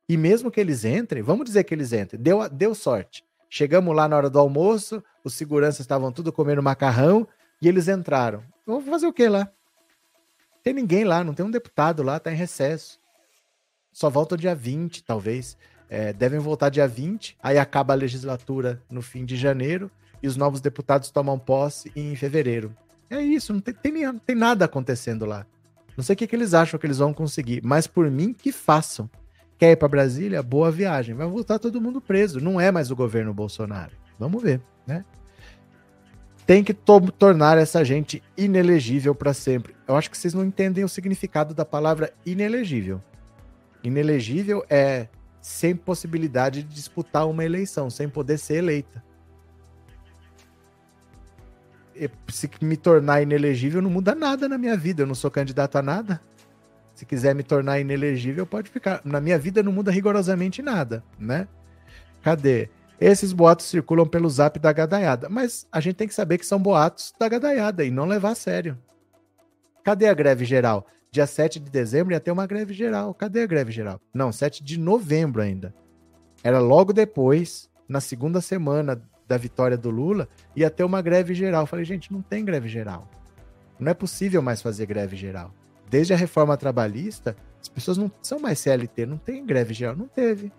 [0.09, 3.25] E mesmo que eles entrem, vamos dizer que eles entrem, deu, deu sorte.
[3.49, 7.27] Chegamos lá na hora do almoço, os seguranças estavam tudo comendo macarrão
[7.63, 8.43] e eles entraram.
[8.67, 9.49] Vamos fazer o que lá?
[10.61, 12.99] Tem ninguém lá, não tem um deputado lá, tá em recesso.
[13.93, 15.57] Só volta dia 20, talvez.
[15.89, 19.89] É, devem voltar dia 20, aí acaba a legislatura no fim de janeiro
[20.23, 22.75] e os novos deputados tomam posse em fevereiro.
[23.11, 25.45] É isso, não tem, tem, não tem nada acontecendo lá.
[25.97, 28.53] Não sei o que, que eles acham que eles vão conseguir, mas por mim que
[28.53, 29.11] façam.
[29.59, 30.43] Quer ir para Brasília?
[30.43, 31.15] Boa viagem.
[31.15, 32.41] Vai voltar todo mundo preso.
[32.41, 33.93] Não é mais o governo Bolsonaro.
[34.19, 35.05] Vamos ver, né?
[36.47, 39.77] Tem que to tornar essa gente inelegível para sempre.
[39.87, 43.01] Eu acho que vocês não entendem o significado da palavra inelegível.
[43.85, 45.07] Inelegível é
[45.41, 49.12] sem possibilidade de disputar uma eleição, sem poder ser eleita
[52.29, 55.03] se me tornar inelegível, não muda nada na minha vida.
[55.03, 56.21] Eu não sou candidato a nada.
[56.95, 59.01] Se quiser me tornar inelegível, pode ficar.
[59.05, 61.49] Na minha vida não muda rigorosamente nada, né?
[62.23, 62.69] Cadê?
[63.01, 65.29] Esses boatos circulam pelo zap da gadaiada.
[65.29, 68.35] Mas a gente tem que saber que são boatos da gadaiada e não levar a
[68.35, 68.79] sério.
[69.83, 70.87] Cadê a greve geral?
[71.11, 73.13] Dia 7 de dezembro ia ter uma greve geral.
[73.13, 74.01] Cadê a greve geral?
[74.15, 75.75] Não, 7 de novembro ainda.
[76.45, 79.03] Era logo depois, na segunda semana
[79.33, 81.63] da vitória do Lula, ia ter uma greve geral.
[81.63, 83.09] Eu falei, gente, não tem greve geral.
[83.79, 85.55] Não é possível mais fazer greve geral.
[85.89, 89.97] Desde a reforma trabalhista, as pessoas não são mais CLT, não tem greve geral.
[89.97, 90.53] Não teve.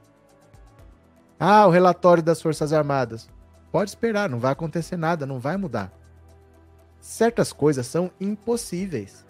[1.39, 3.30] Ah, o relatório das Forças Armadas.
[3.71, 5.93] Pode esperar, não vai acontecer nada, não vai mudar.
[6.99, 9.24] Certas coisas são impossíveis.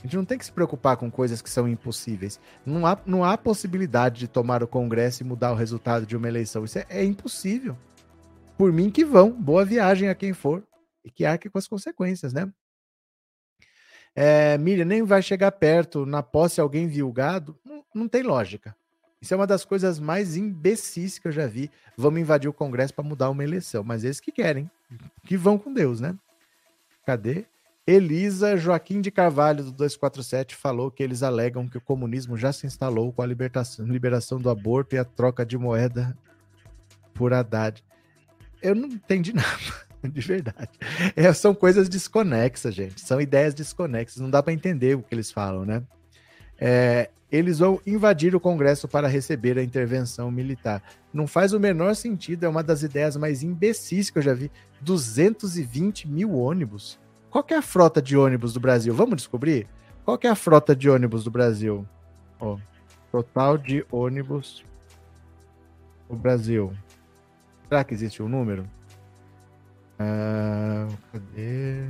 [0.00, 2.38] A gente não tem que se preocupar com coisas que são impossíveis.
[2.66, 6.28] Não há, não há possibilidade de tomar o Congresso e mudar o resultado de uma
[6.28, 6.64] eleição.
[6.64, 7.74] Isso é, é impossível
[8.62, 9.32] por mim que vão.
[9.32, 10.62] Boa viagem a quem for
[11.04, 12.48] e que arque com as consequências, né?
[14.14, 16.06] É, Miriam, nem vai chegar perto.
[16.06, 17.58] Na posse, alguém viu o gado?
[17.64, 18.72] Não, não tem lógica.
[19.20, 21.72] Isso é uma das coisas mais imbecis que eu já vi.
[21.96, 23.82] Vamos invadir o Congresso para mudar uma eleição.
[23.82, 24.70] Mas eles que querem,
[25.26, 26.16] que vão com Deus, né?
[27.04, 27.46] Cadê?
[27.84, 32.64] Elisa Joaquim de Carvalho, do 247, falou que eles alegam que o comunismo já se
[32.64, 36.16] instalou com a libertação, liberação do aborto e a troca de moeda
[37.12, 37.82] por Haddad.
[38.62, 39.48] Eu não entendi nada,
[40.04, 40.70] de verdade.
[41.16, 43.00] É, são coisas desconexas, gente.
[43.00, 44.18] São ideias desconexas.
[44.22, 45.82] Não dá para entender o que eles falam, né?
[46.58, 50.82] É, eles vão invadir o Congresso para receber a intervenção militar.
[51.12, 54.50] Não faz o menor sentido, é uma das ideias mais imbecis que eu já vi.
[54.82, 57.00] 220 mil ônibus.
[57.30, 58.92] Qual é a frota de ônibus do Brasil?
[58.92, 59.66] Vamos descobrir?
[60.04, 61.88] Qual é a frota de ônibus do Brasil?
[62.38, 62.58] Ó,
[63.10, 64.62] total de ônibus
[66.10, 66.72] do Brasil.
[67.72, 68.68] Será que existe um número?
[69.98, 71.88] Ah, cadê?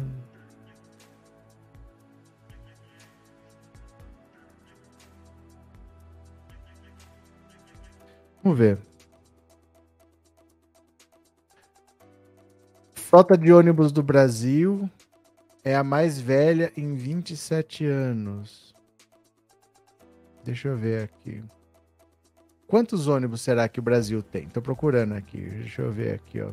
[8.45, 8.79] Vamos ver.
[12.95, 14.89] Frota de ônibus do Brasil
[15.65, 18.73] é a mais velha em 27 anos.
[20.45, 21.43] Deixa eu ver aqui.
[22.73, 24.49] Quantos ônibus será que o Brasil tem?
[24.49, 25.39] Tô procurando aqui.
[25.39, 26.53] Deixa eu ver aqui, ó.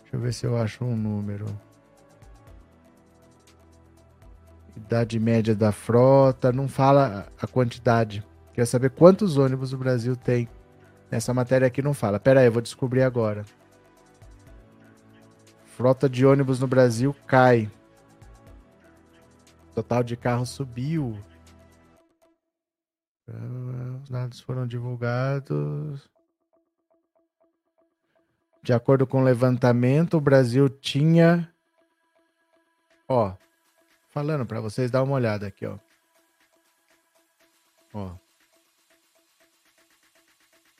[0.00, 1.44] Deixa eu ver se eu acho um número.
[4.74, 8.26] Idade média da frota, não fala a quantidade.
[8.54, 10.48] Quer saber quantos ônibus o Brasil tem?
[11.10, 12.18] Nessa matéria aqui não fala.
[12.18, 13.44] Pera aí, eu vou descobrir agora.
[15.76, 17.70] Frota de ônibus no Brasil cai.
[19.74, 21.18] Total de carros subiu.
[24.02, 26.08] Os dados foram divulgados.
[28.62, 31.52] De acordo com o levantamento, o Brasil tinha.
[33.08, 33.32] Ó,
[34.10, 35.78] falando para vocês, dá uma olhada aqui, ó.
[37.94, 38.10] Ó.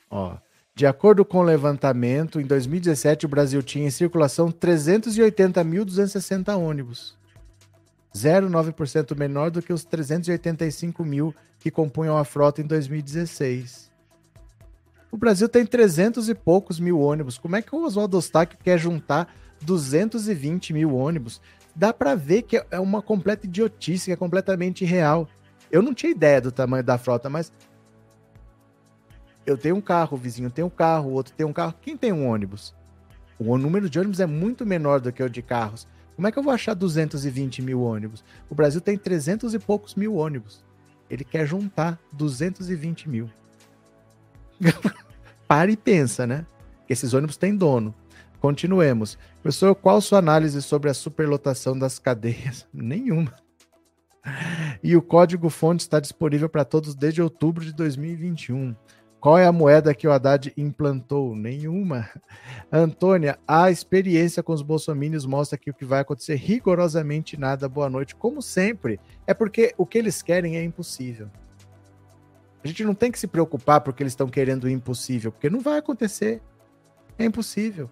[0.09, 0.37] Ó.
[0.73, 7.19] De acordo com o levantamento, em 2017 o Brasil tinha em circulação 380.260 ônibus.
[8.13, 13.91] 0,9% menor do que os 385 mil que compunham a frota em 2016.
[15.11, 17.37] O Brasil tem 300 e poucos mil ônibus.
[17.37, 21.41] Como é que o Oswaldo Eustáquio quer juntar 220 mil ônibus?
[21.75, 25.27] Dá para ver que é uma completa idiotice, que é completamente irreal.
[25.69, 27.51] Eu não tinha ideia do tamanho da frota, mas
[29.45, 31.75] eu tenho um carro, o vizinho tem um carro, o outro tem um carro.
[31.81, 32.73] Quem tem um ônibus?
[33.39, 35.87] O número de ônibus é muito menor do que o de carros.
[36.21, 38.23] Como é que eu vou achar 220 mil ônibus?
[38.47, 40.63] O Brasil tem 300 e poucos mil ônibus.
[41.09, 43.27] Ele quer juntar 220 mil.
[45.47, 46.45] Para e pensa, né?
[46.85, 47.91] Que esses ônibus têm dono.
[48.39, 49.17] Continuemos.
[49.41, 52.67] Professor, qual sua análise sobre a superlotação das cadeias?
[52.71, 53.33] Nenhuma.
[54.83, 58.75] E o código fonte está disponível para todos desde outubro de 2021.
[59.21, 61.35] Qual é a moeda que o Haddad implantou?
[61.35, 62.09] Nenhuma.
[62.71, 67.69] Antônia, a experiência com os bolsomínios mostra que o que vai acontecer rigorosamente nada.
[67.69, 68.15] Boa noite.
[68.15, 71.29] Como sempre, é porque o que eles querem é impossível.
[72.63, 75.59] A gente não tem que se preocupar porque eles estão querendo o impossível, porque não
[75.59, 76.41] vai acontecer.
[77.15, 77.91] É impossível.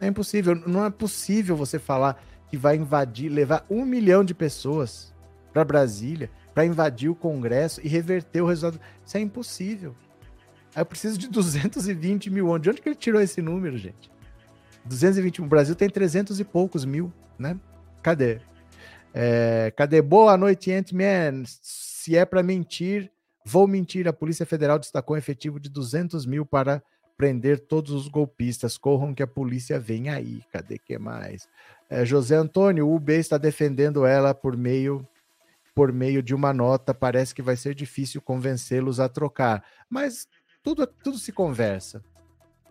[0.00, 0.56] É impossível.
[0.66, 5.14] Não é possível você falar que vai invadir, levar um milhão de pessoas
[5.52, 8.80] para Brasília para invadir o Congresso e reverter o resultado.
[9.06, 9.94] Isso é impossível.
[10.74, 12.58] Aí eu preciso de 220 mil.
[12.58, 14.10] De onde que ele tirou esse número, gente?
[14.84, 17.58] 220 O Brasil tem 300 e poucos mil, né?
[18.02, 18.40] Cadê?
[19.14, 20.02] É, cadê?
[20.02, 21.44] Boa noite, Ant-Man.
[21.46, 23.10] Se é para mentir,
[23.44, 24.06] vou mentir.
[24.08, 26.82] A Polícia Federal destacou um efetivo de 200 mil para
[27.16, 28.76] prender todos os golpistas.
[28.76, 30.42] Corram que a polícia vem aí.
[30.52, 31.48] Cadê que mais?
[31.88, 35.06] É, José Antônio, o UB está defendendo ela por meio
[35.74, 36.94] por meio de uma nota.
[36.94, 39.64] Parece que vai ser difícil convencê-los a trocar.
[39.88, 40.28] Mas
[40.64, 42.02] tudo, tudo se conversa.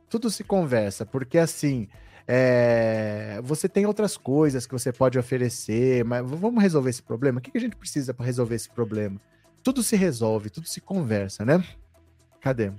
[0.10, 1.88] Tudo se conversa, porque assim,
[2.28, 7.40] é, você tem outras coisas que você pode oferecer, mas vamos resolver esse problema?
[7.40, 9.22] O que a gente precisa para resolver esse problema?
[9.64, 11.64] Tudo se resolve, tudo se conversa, né?
[12.42, 12.72] Cadê?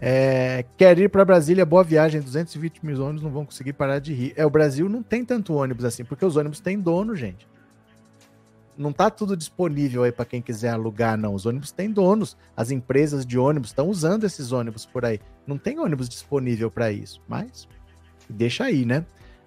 [0.00, 4.14] É, quer ir para Brasília, boa viagem, 220 mil ônibus não vão conseguir parar de
[4.14, 4.32] rir.
[4.34, 7.46] É, o Brasil não tem tanto ônibus assim, porque os ônibus têm dono, gente
[8.76, 11.34] não tá tudo disponível aí para quem quiser alugar, não.
[11.34, 12.36] Os ônibus têm donos.
[12.56, 15.20] As empresas de ônibus estão usando esses ônibus por aí.
[15.46, 17.68] Não tem ônibus disponível para isso, mas
[18.28, 19.04] deixa aí, né?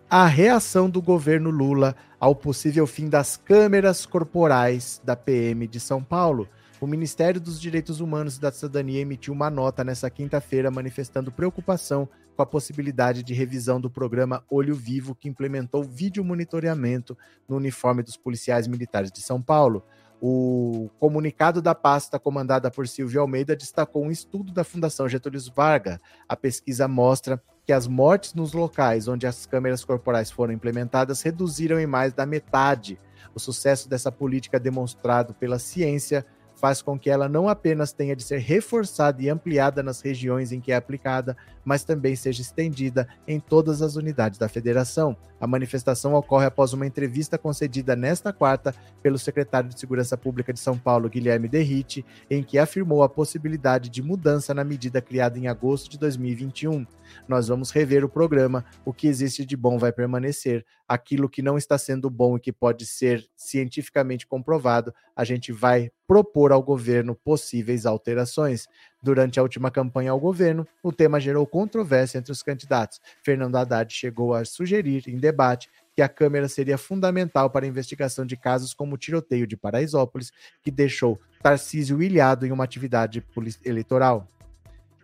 [0.09, 6.03] A reação do governo Lula ao possível fim das câmeras corporais da PM de São
[6.03, 6.47] Paulo.
[6.79, 12.07] O Ministério dos Direitos Humanos e da Cidadania emitiu uma nota nessa quinta-feira manifestando preocupação
[12.35, 17.17] com a possibilidade de revisão do programa Olho Vivo, que implementou vídeo monitoramento
[17.47, 19.83] no uniforme dos policiais militares de São Paulo.
[20.21, 25.99] O comunicado da pasta, comandada por Silvio Almeida, destacou um estudo da Fundação Getúlio Vargas.
[26.29, 31.79] A pesquisa mostra que as mortes nos locais onde as câmeras corporais foram implementadas reduziram
[31.79, 32.97] em mais da metade.
[33.35, 36.25] O sucesso dessa política demonstrado pela ciência
[36.63, 40.61] faz com que ela não apenas tenha de ser reforçada e ampliada nas regiões em
[40.61, 41.35] que é aplicada,
[41.65, 45.17] mas também seja estendida em todas as unidades da federação.
[45.43, 50.59] A manifestação ocorre após uma entrevista concedida nesta quarta pelo secretário de Segurança Pública de
[50.61, 55.49] São Paulo, Guilherme Derrite, em que afirmou a possibilidade de mudança na medida criada em
[55.49, 56.87] agosto de 2021.
[57.27, 61.57] Nós vamos rever o programa, o que existe de bom vai permanecer, aquilo que não
[61.57, 67.15] está sendo bom e que pode ser cientificamente comprovado, a gente vai propor ao governo
[67.15, 68.67] possíveis alterações.
[69.03, 73.01] Durante a última campanha ao governo, o tema gerou controvérsia entre os candidatos.
[73.21, 78.25] Fernando Haddad chegou a sugerir, em debate, que a Câmara seria fundamental para a investigação
[78.25, 80.31] de casos como o tiroteio de Paraisópolis,
[80.61, 83.21] que deixou Tarcísio ilhado em uma atividade
[83.65, 84.25] eleitoral.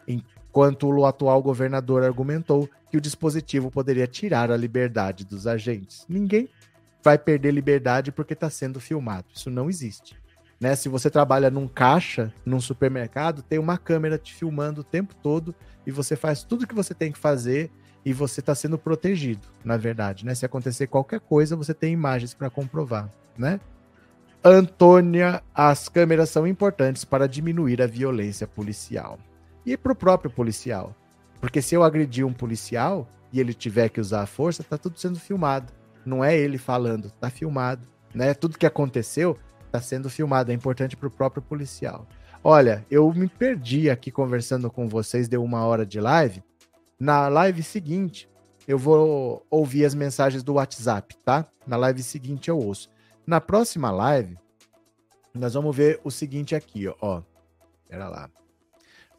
[0.07, 6.05] Enquanto o atual governador argumentou que o dispositivo poderia tirar a liberdade dos agentes.
[6.07, 6.49] Ninguém
[7.03, 9.27] vai perder liberdade porque está sendo filmado.
[9.33, 10.18] Isso não existe.
[10.59, 10.75] Né?
[10.75, 15.55] Se você trabalha num caixa, num supermercado, tem uma câmera te filmando o tempo todo
[15.85, 17.71] e você faz tudo que você tem que fazer
[18.03, 20.33] e você está sendo protegido, na verdade, né?
[20.33, 23.59] Se acontecer qualquer coisa, você tem imagens para comprovar, né?
[24.43, 29.19] Antônia, as câmeras são importantes para diminuir a violência policial.
[29.65, 30.95] E para o próprio policial.
[31.41, 34.97] Porque se eu agredir um policial e ele tiver que usar a força, tá tudo
[34.97, 35.73] sendo filmado.
[36.05, 37.85] Não é ele falando, tá filmado.
[38.15, 38.33] Né?
[38.33, 39.37] Tudo que aconteceu
[39.69, 42.07] está sendo filmado, é importante para o próprio policial.
[42.43, 46.43] Olha, eu me perdi aqui conversando com vocês, deu uma hora de live.
[46.99, 48.29] Na live seguinte,
[48.67, 51.45] eu vou ouvir as mensagens do WhatsApp, tá?
[51.65, 52.89] Na live seguinte eu ouço.
[53.25, 54.37] Na próxima live,
[55.33, 57.21] nós vamos ver o seguinte aqui, ó.
[57.87, 58.29] Pera lá.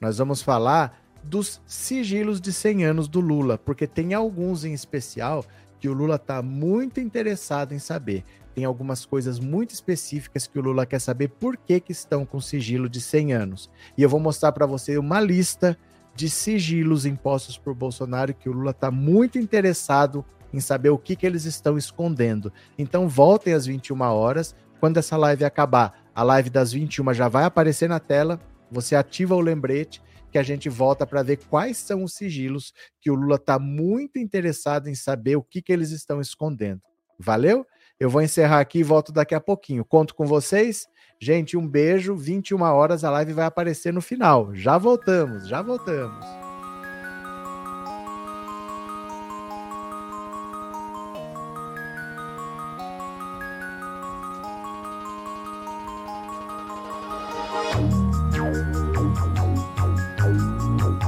[0.01, 5.45] Nós vamos falar dos sigilos de 100 anos do Lula, porque tem alguns em especial
[5.81, 8.25] que o Lula está muito interessado em saber
[8.55, 12.41] tem algumas coisas muito específicas que o Lula quer saber por que, que estão com
[12.41, 13.71] sigilo de 100 anos.
[13.97, 15.79] E eu vou mostrar para você uma lista
[16.15, 21.15] de sigilos impostos por Bolsonaro que o Lula está muito interessado em saber o que,
[21.15, 22.53] que eles estão escondendo.
[22.77, 24.55] Então voltem às 21 horas.
[24.81, 28.41] Quando essa live acabar, a live das 21 já vai aparecer na tela.
[28.71, 33.11] Você ativa o lembrete que a gente volta para ver quais são os sigilos que
[33.11, 36.81] o Lula está muito interessado em saber o que, que eles estão escondendo.
[37.19, 37.67] Valeu?
[37.99, 39.85] Eu vou encerrar aqui e volto daqui a pouquinho.
[39.85, 40.89] Conto com vocês.
[41.21, 42.17] Gente, um beijo.
[42.17, 44.55] 21 horas a live vai aparecer no final.
[44.55, 46.50] Já voltamos, já voltamos.